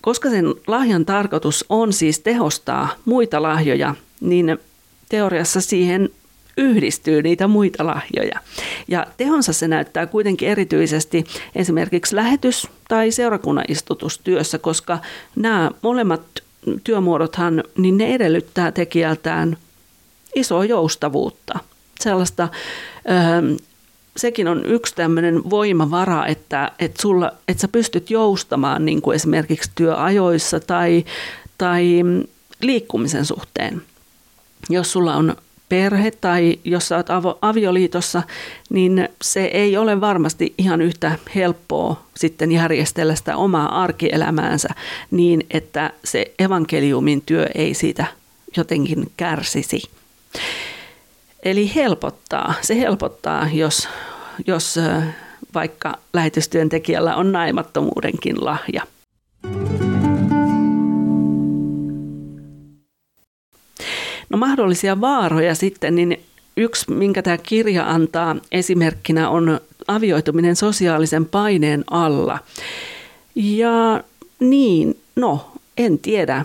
Koska 0.00 0.30
sen 0.30 0.46
lahjan 0.66 1.04
tarkoitus 1.04 1.64
on 1.68 1.92
siis 1.92 2.18
tehostaa 2.18 2.88
muita 3.04 3.42
lahjoja, 3.42 3.94
niin 4.20 4.58
teoriassa 5.08 5.60
siihen 5.60 6.08
yhdistyy 6.56 7.22
niitä 7.22 7.46
muita 7.46 7.86
lahjoja. 7.86 8.40
Ja 8.88 9.06
tehonsa 9.16 9.52
se 9.52 9.68
näyttää 9.68 10.06
kuitenkin 10.06 10.48
erityisesti 10.48 11.24
esimerkiksi 11.54 12.16
lähetys- 12.16 12.68
tai 12.88 13.10
seurakunnan 13.10 13.64
istutustyössä, 13.68 14.58
koska 14.58 14.98
nämä 15.36 15.70
molemmat 15.82 16.22
työmuodothan, 16.84 17.64
niin 17.76 17.98
ne 17.98 18.14
edellyttää 18.14 18.72
tekijältään 18.72 19.56
isoa 20.34 20.64
joustavuutta. 20.64 21.58
Sellaista, 22.00 22.48
öö, 23.10 23.56
sekin 24.16 24.48
on 24.48 24.66
yksi 24.66 24.94
tämmöinen 24.94 25.50
voimavara, 25.50 26.26
että, 26.26 26.72
että, 26.78 27.02
sulla, 27.02 27.32
että 27.48 27.60
sä 27.60 27.68
pystyt 27.68 28.10
joustamaan 28.10 28.84
niin 28.84 29.02
kuin 29.02 29.14
esimerkiksi 29.14 29.70
työajoissa 29.74 30.60
tai, 30.60 31.04
tai 31.58 32.00
liikkumisen 32.62 33.24
suhteen. 33.24 33.82
Jos 34.70 34.92
sulla 34.92 35.14
on 35.14 35.36
perhe 35.68 36.10
tai 36.10 36.58
jos 36.64 36.88
sä 36.88 36.96
oot 36.96 37.06
avioliitossa, 37.42 38.22
niin 38.70 39.08
se 39.22 39.44
ei 39.44 39.76
ole 39.76 40.00
varmasti 40.00 40.54
ihan 40.58 40.80
yhtä 40.80 41.18
helppoa 41.34 42.02
sitten 42.16 42.52
järjestellä 42.52 43.14
sitä 43.14 43.36
omaa 43.36 43.82
arkielämäänsä 43.82 44.68
niin, 45.10 45.46
että 45.50 45.90
se 46.04 46.34
evankeliumin 46.38 47.22
työ 47.26 47.46
ei 47.54 47.74
siitä 47.74 48.06
jotenkin 48.56 49.12
kärsisi. 49.16 49.82
Eli 51.42 51.74
helpottaa. 51.74 52.54
Se 52.60 52.80
helpottaa, 52.80 53.48
jos, 53.52 53.88
jos 54.46 54.78
vaikka 55.54 55.98
lähetystyöntekijällä 56.12 57.16
on 57.16 57.32
naimattomuudenkin 57.32 58.44
lahja. 58.44 58.82
No 64.28 64.38
mahdollisia 64.38 65.00
vaaroja 65.00 65.54
sitten, 65.54 65.94
niin 65.94 66.20
yksi, 66.56 66.90
minkä 66.90 67.22
tämä 67.22 67.38
kirja 67.38 67.90
antaa 67.90 68.36
esimerkkinä, 68.52 69.28
on 69.28 69.60
avioituminen 69.88 70.56
sosiaalisen 70.56 71.26
paineen 71.26 71.84
alla. 71.90 72.38
Ja 73.34 74.04
niin, 74.40 75.00
no, 75.16 75.52
en 75.76 75.98
tiedä 75.98 76.44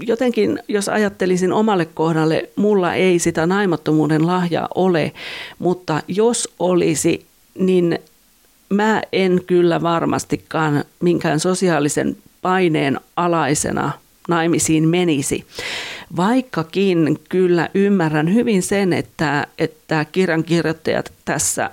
jotenkin, 0.00 0.58
jos 0.68 0.88
ajattelisin 0.88 1.52
omalle 1.52 1.84
kohdalle, 1.84 2.48
mulla 2.56 2.94
ei 2.94 3.18
sitä 3.18 3.46
naimattomuuden 3.46 4.26
lahjaa 4.26 4.68
ole, 4.74 5.12
mutta 5.58 6.02
jos 6.08 6.48
olisi, 6.58 7.26
niin 7.58 7.98
mä 8.68 9.02
en 9.12 9.40
kyllä 9.46 9.82
varmastikaan 9.82 10.84
minkään 11.00 11.40
sosiaalisen 11.40 12.16
paineen 12.42 13.00
alaisena 13.16 13.92
naimisiin 14.28 14.88
menisi. 14.88 15.44
Vaikkakin 16.16 17.18
kyllä 17.28 17.68
ymmärrän 17.74 18.34
hyvin 18.34 18.62
sen, 18.62 18.92
että, 18.92 19.46
että 19.58 20.06
kirjankirjoittajat 20.12 21.12
tässä 21.24 21.70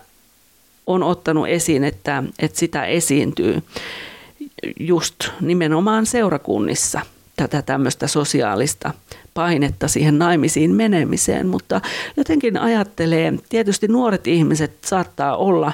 on 0.88 1.04
ottanut 1.04 1.48
esiin, 1.48 1.84
että, 1.84 2.24
että 2.40 2.60
sitä 2.60 2.86
esiintyy 2.86 3.64
just 4.80 5.16
nimenomaan 5.42 6.06
seurakunnissa– 6.06 7.02
tätä 7.40 7.62
tämmöistä 7.62 8.08
sosiaalista 8.08 8.94
painetta 9.34 9.88
siihen 9.88 10.20
naimisiin 10.20 10.76
menemiseen, 10.76 11.48
mutta 11.48 11.82
jotenkin 12.18 12.58
ajattelee, 12.58 13.34
tietysti 13.50 13.88
nuoret 13.88 14.28
ihmiset 14.28 14.72
saattaa 14.86 15.38
olla, 15.38 15.72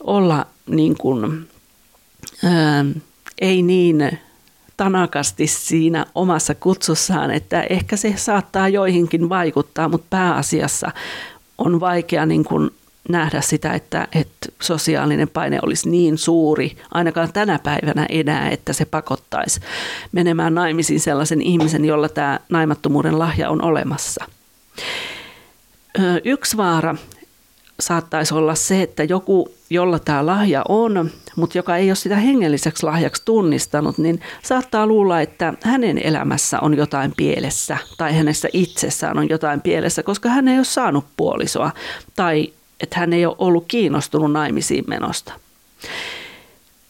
olla 0.00 0.46
niin 0.66 0.96
kuin, 0.98 1.48
ää, 2.44 2.84
ei 3.40 3.62
niin 3.62 4.18
tanakasti 4.76 5.46
siinä 5.46 6.06
omassa 6.14 6.54
kutsussaan, 6.54 7.30
että 7.30 7.62
ehkä 7.62 7.96
se 7.96 8.14
saattaa 8.16 8.68
joihinkin 8.68 9.28
vaikuttaa, 9.28 9.88
mutta 9.88 10.06
pääasiassa 10.10 10.92
on 11.58 11.80
vaikea 11.80 12.26
niin 12.26 12.44
kuin 12.44 12.70
nähdä 13.08 13.40
sitä, 13.40 13.72
että, 13.72 14.08
että 14.14 14.48
sosiaalinen 14.62 15.28
paine 15.28 15.58
olisi 15.62 15.90
niin 15.90 16.18
suuri, 16.18 16.76
ainakaan 16.94 17.32
tänä 17.32 17.58
päivänä 17.58 18.06
enää, 18.08 18.50
että 18.50 18.72
se 18.72 18.84
pakottaisi 18.84 19.60
menemään 20.12 20.54
naimisiin 20.54 21.00
sellaisen 21.00 21.42
ihmisen, 21.42 21.84
jolla 21.84 22.08
tämä 22.08 22.40
naimattomuuden 22.48 23.18
lahja 23.18 23.50
on 23.50 23.64
olemassa. 23.64 24.24
Yksi 26.24 26.56
vaara 26.56 26.96
saattaisi 27.80 28.34
olla 28.34 28.54
se, 28.54 28.82
että 28.82 29.04
joku, 29.04 29.48
jolla 29.70 29.98
tämä 29.98 30.26
lahja 30.26 30.62
on, 30.68 31.10
mutta 31.36 31.58
joka 31.58 31.76
ei 31.76 31.90
ole 31.90 31.94
sitä 31.94 32.16
hengelliseksi 32.16 32.86
lahjaksi 32.86 33.22
tunnistanut, 33.24 33.98
niin 33.98 34.20
saattaa 34.42 34.86
luulla, 34.86 35.20
että 35.20 35.54
hänen 35.62 35.98
elämässä 35.98 36.60
on 36.60 36.76
jotain 36.76 37.12
pielessä 37.16 37.76
tai 37.96 38.16
hänessä 38.16 38.48
itsessään 38.52 39.18
on 39.18 39.28
jotain 39.28 39.60
pielessä, 39.60 40.02
koska 40.02 40.28
hän 40.28 40.48
ei 40.48 40.56
ole 40.56 40.64
saanut 40.64 41.04
puolisoa 41.16 41.70
tai 42.16 42.52
että 42.80 43.00
hän 43.00 43.12
ei 43.12 43.26
ole 43.26 43.36
ollut 43.38 43.64
kiinnostunut 43.68 44.32
naimisiin 44.32 44.84
menosta. 44.86 45.32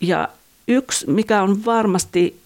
Ja 0.01 0.29
yksi, 0.69 1.11
mikä 1.11 1.43
on 1.43 1.65
varmasti 1.65 2.41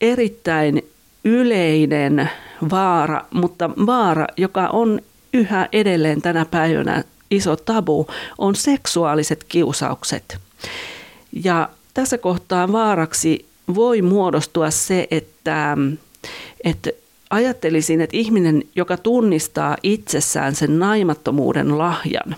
erittäin 0.00 0.82
yleinen 1.24 2.30
vaara, 2.70 3.24
mutta 3.30 3.70
vaara, 3.70 4.26
joka 4.36 4.68
on 4.68 5.00
yhä 5.32 5.68
edelleen 5.72 6.22
tänä 6.22 6.44
päivänä 6.44 7.04
iso 7.30 7.56
tabu, 7.56 8.06
on 8.38 8.54
seksuaaliset 8.54 9.44
kiusaukset. 9.44 10.38
Ja 11.44 11.68
tässä 11.94 12.18
kohtaa 12.18 12.72
vaaraksi 12.72 13.46
voi 13.74 14.02
muodostua 14.02 14.70
se, 14.70 15.08
että, 15.10 15.76
että 16.64 16.90
ajattelisin, 17.30 18.00
että 18.00 18.16
ihminen, 18.16 18.62
joka 18.76 18.96
tunnistaa 18.96 19.76
itsessään 19.82 20.54
sen 20.54 20.78
naimattomuuden 20.78 21.78
lahjan 21.78 22.36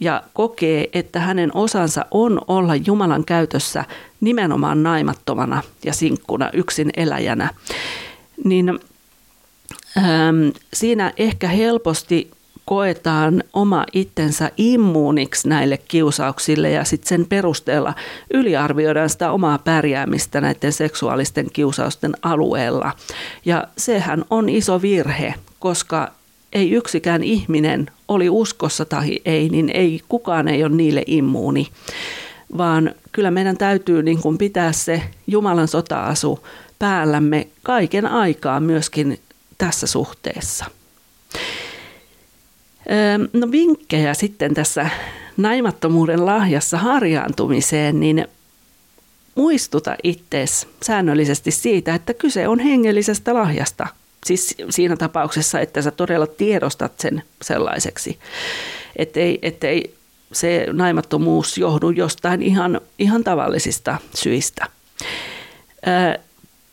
ja 0.00 0.22
kokee, 0.32 0.88
että 0.92 1.20
hänen 1.20 1.50
osansa 1.54 2.06
on 2.10 2.40
olla 2.48 2.76
Jumalan 2.76 3.24
käytössä 3.24 3.84
nimenomaan 4.20 4.82
naimattomana 4.82 5.62
ja 5.84 5.92
sinkkuna, 5.92 6.50
yksin 6.52 6.90
eläjänä, 6.96 7.50
niin 8.44 8.78
ähm, 9.98 10.48
siinä 10.72 11.12
ehkä 11.16 11.48
helposti 11.48 12.30
koetaan 12.64 13.44
oma 13.52 13.86
itsensä 13.92 14.50
immuuniksi 14.56 15.48
näille 15.48 15.78
kiusauksille 15.78 16.70
ja 16.70 16.84
sitten 16.84 17.08
sen 17.08 17.26
perusteella 17.26 17.94
yliarvioidaan 18.34 19.10
sitä 19.10 19.30
omaa 19.30 19.58
pärjäämistä 19.58 20.40
näiden 20.40 20.72
seksuaalisten 20.72 21.50
kiusausten 21.52 22.14
alueella. 22.22 22.92
Ja 23.44 23.68
sehän 23.78 24.24
on 24.30 24.48
iso 24.48 24.82
virhe, 24.82 25.34
koska 25.58 26.12
ei 26.54 26.70
yksikään 26.70 27.22
ihminen, 27.22 27.90
oli 28.08 28.28
uskossa 28.28 28.84
tai 28.84 29.18
ei, 29.24 29.48
niin 29.48 29.70
ei 29.74 30.00
kukaan 30.08 30.48
ei 30.48 30.64
ole 30.64 30.76
niille 30.76 31.02
immuuni, 31.06 31.68
vaan 32.58 32.94
kyllä 33.12 33.30
meidän 33.30 33.56
täytyy 33.56 34.02
niin 34.02 34.22
kuin 34.22 34.38
pitää 34.38 34.72
se 34.72 35.02
Jumalan 35.26 35.68
sota-asu 35.68 36.46
päällämme 36.78 37.46
kaiken 37.62 38.06
aikaa 38.06 38.60
myöskin 38.60 39.20
tässä 39.58 39.86
suhteessa. 39.86 40.64
No 43.32 43.50
vinkkejä 43.50 44.14
sitten 44.14 44.54
tässä 44.54 44.90
naimattomuuden 45.36 46.26
lahjassa 46.26 46.78
harjaantumiseen, 46.78 48.00
niin 48.00 48.28
muistuta 49.34 49.96
ittees 50.02 50.68
säännöllisesti 50.82 51.50
siitä, 51.50 51.94
että 51.94 52.14
kyse 52.14 52.48
on 52.48 52.58
hengellisestä 52.58 53.34
lahjasta. 53.34 53.86
Siis 54.24 54.54
siinä 54.70 54.96
tapauksessa, 54.96 55.60
että 55.60 55.82
sä 55.82 55.90
todella 55.90 56.26
tiedostat 56.26 57.00
sen 57.00 57.22
sellaiseksi. 57.42 58.18
Ettei, 58.96 59.38
ettei 59.42 59.94
se 60.32 60.66
naimattomuus 60.72 61.58
johdu 61.58 61.90
jostain 61.90 62.42
ihan, 62.42 62.80
ihan 62.98 63.24
tavallisista 63.24 63.98
syistä. 64.14 64.66
Ää, 65.86 66.18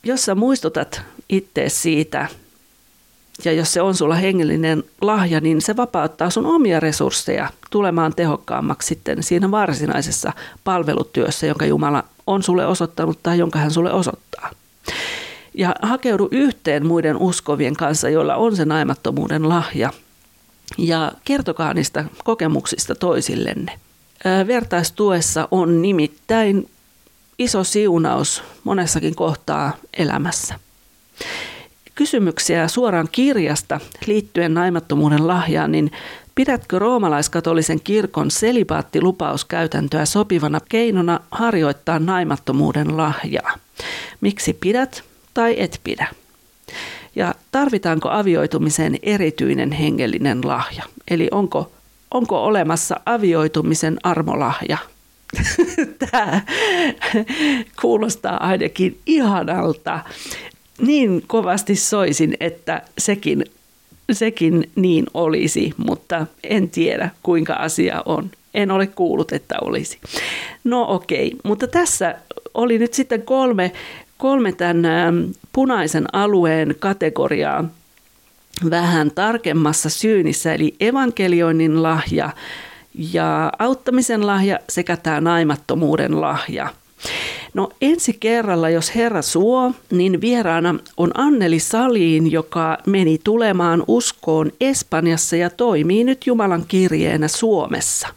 jos 0.04 0.26
sä 0.26 0.36
muistutat 0.36 1.02
itse 1.30 1.70
siitä, 1.70 2.28
ja 3.46 3.52
jos 3.52 3.74
se 3.74 3.82
on 3.82 3.96
sulla 3.96 4.16
hengellinen 4.16 4.84
lahja, 5.02 5.40
niin 5.40 5.62
se 5.62 5.78
vapauttaa 5.78 6.30
sun 6.30 6.46
omia 6.46 6.80
resursseja 6.80 7.50
tulemaan 7.70 8.16
tehokkaammaksi 8.16 8.88
sitten 8.88 9.24
siinä 9.24 9.52
varsinaisessa 9.52 10.34
palvelutyössä, 10.64 11.48
jonka 11.48 11.66
Jumala 11.66 12.04
on 12.28 12.44
sulle 12.44 12.66
osoittanut 12.66 13.20
tai 13.24 13.38
jonka 13.38 13.60
hän 13.60 13.72
sulle 13.72 13.94
osoittaa. 13.94 14.50
Ja 15.54 15.76
hakeudu 15.82 16.28
yhteen 16.32 16.86
muiden 16.86 17.18
uskovien 17.18 17.76
kanssa, 17.76 18.10
joilla 18.10 18.36
on 18.36 18.56
se 18.56 18.66
naimattomuuden 18.66 19.50
lahja. 19.50 19.94
Ja 20.78 21.12
kertokaa 21.26 21.74
niistä 21.74 22.06
kokemuksista 22.24 22.96
toisillenne. 22.96 23.80
Vertaistuessa 24.48 25.48
on 25.52 25.82
nimittäin 25.82 26.70
iso 27.40 27.64
siunaus 27.64 28.44
monessakin 28.64 29.16
kohtaa 29.16 29.78
elämässä 29.98 30.60
kysymyksiä 31.96 32.68
suoraan 32.68 33.08
kirjasta 33.12 33.80
liittyen 34.06 34.54
naimattomuuden 34.54 35.28
lahjaan, 35.28 35.72
niin 35.72 35.92
pidätkö 36.36 36.80
roomalaiskatolisen 36.80 37.82
kirkon 37.82 38.32
selibaattilupauskäytäntöä 38.32 40.06
sopivana 40.06 40.60
keinona 40.70 41.20
harjoittaa 41.32 42.00
naimattomuuden 42.00 42.98
lahjaa? 42.98 43.52
Miksi 44.22 44.54
pidät 44.54 45.04
tai 45.34 45.56
et 45.58 45.80
pidä? 45.84 46.08
Ja 47.16 47.36
tarvitaanko 47.52 48.10
avioitumiseen 48.10 48.96
erityinen 49.04 49.72
hengellinen 49.72 50.42
lahja? 50.44 50.84
Eli 51.12 51.28
onko, 51.32 51.72
onko 52.12 52.44
olemassa 52.44 53.00
avioitumisen 53.06 53.98
armolahja? 54.04 54.78
Tämä 56.12 56.42
kuulostaa 57.82 58.48
ainakin 58.48 59.00
ihanalta 59.06 60.00
niin 60.82 61.24
kovasti 61.28 61.76
soisin, 61.76 62.38
että 62.40 62.82
sekin, 62.98 63.46
sekin 64.12 64.70
niin 64.76 65.06
olisi, 65.14 65.74
mutta 65.78 66.28
en 66.44 66.70
tiedä 66.70 67.10
kuinka 67.24 67.54
asia 67.54 68.04
on. 68.06 68.32
En 68.54 68.72
ole 68.72 68.88
kuullut, 68.88 69.32
että 69.32 69.56
olisi. 69.62 70.00
No 70.64 70.86
okei, 70.90 71.36
mutta 71.44 71.68
tässä 71.68 72.16
oli 72.54 72.78
nyt 72.78 72.94
sitten 72.94 73.22
kolme, 73.22 73.72
kolme 74.22 74.52
tämän 74.52 74.86
ähm, 74.86 75.18
punaisen 75.54 76.06
alueen 76.14 76.76
kategoriaa 76.80 77.66
vähän 78.70 79.12
tarkemmassa 79.12 79.90
syynissä, 79.90 80.54
eli 80.54 80.76
evankelioinnin 80.80 81.84
lahja 81.84 82.30
ja 83.14 83.52
auttamisen 83.60 84.28
lahja 84.28 84.60
sekä 84.70 84.98
tämä 84.98 85.22
naimattomuuden 85.22 86.22
lahja– 86.22 86.70
No 87.54 87.70
ensi 87.82 88.18
kerralla, 88.20 88.70
jos 88.70 88.96
Herra 88.96 89.22
suo, 89.22 89.72
niin 89.92 90.22
vieraana 90.22 90.76
on 90.98 91.12
Anneli 91.14 91.60
Saliin, 91.60 92.32
joka 92.32 92.78
meni 92.88 93.18
tulemaan 93.24 93.84
uskoon 93.88 94.52
Espanjassa 94.62 95.36
ja 95.36 95.50
toimii 95.50 96.04
nyt 96.04 96.28
Jumalan 96.28 96.66
kirjeenä 96.68 97.28
Suomessa. 97.28 98.08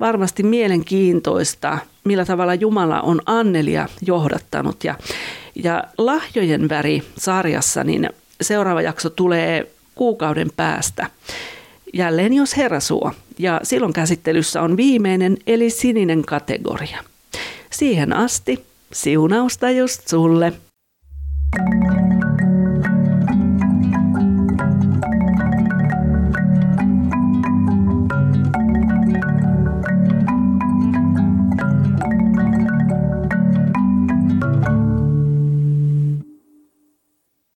Varmasti 0.00 0.42
mielenkiintoista, 0.42 1.78
millä 2.04 2.24
tavalla 2.24 2.54
Jumala 2.54 3.00
on 3.00 3.20
Annelia 3.26 3.88
johdattanut. 4.06 4.84
Ja, 4.84 4.94
ja 5.54 5.84
Lahjojen 5.98 6.68
väri 6.68 7.02
sarjassa, 7.18 7.84
niin 7.84 8.10
seuraava 8.40 8.82
jakso 8.82 9.10
tulee 9.10 9.72
kuukauden 9.94 10.50
päästä. 10.56 11.06
Jälleen 11.94 12.32
jos 12.32 12.56
Herra 12.56 12.80
suo. 12.80 13.12
Ja 13.38 13.60
silloin 13.62 13.92
käsittelyssä 13.92 14.62
on 14.62 14.76
viimeinen 14.76 15.36
eli 15.46 15.70
sininen 15.70 16.22
kategoria. 16.22 16.98
Siihen 17.70 18.12
asti 18.12 18.64
siunausta 18.92 19.70
just 19.70 20.08
sulle. 20.08 20.52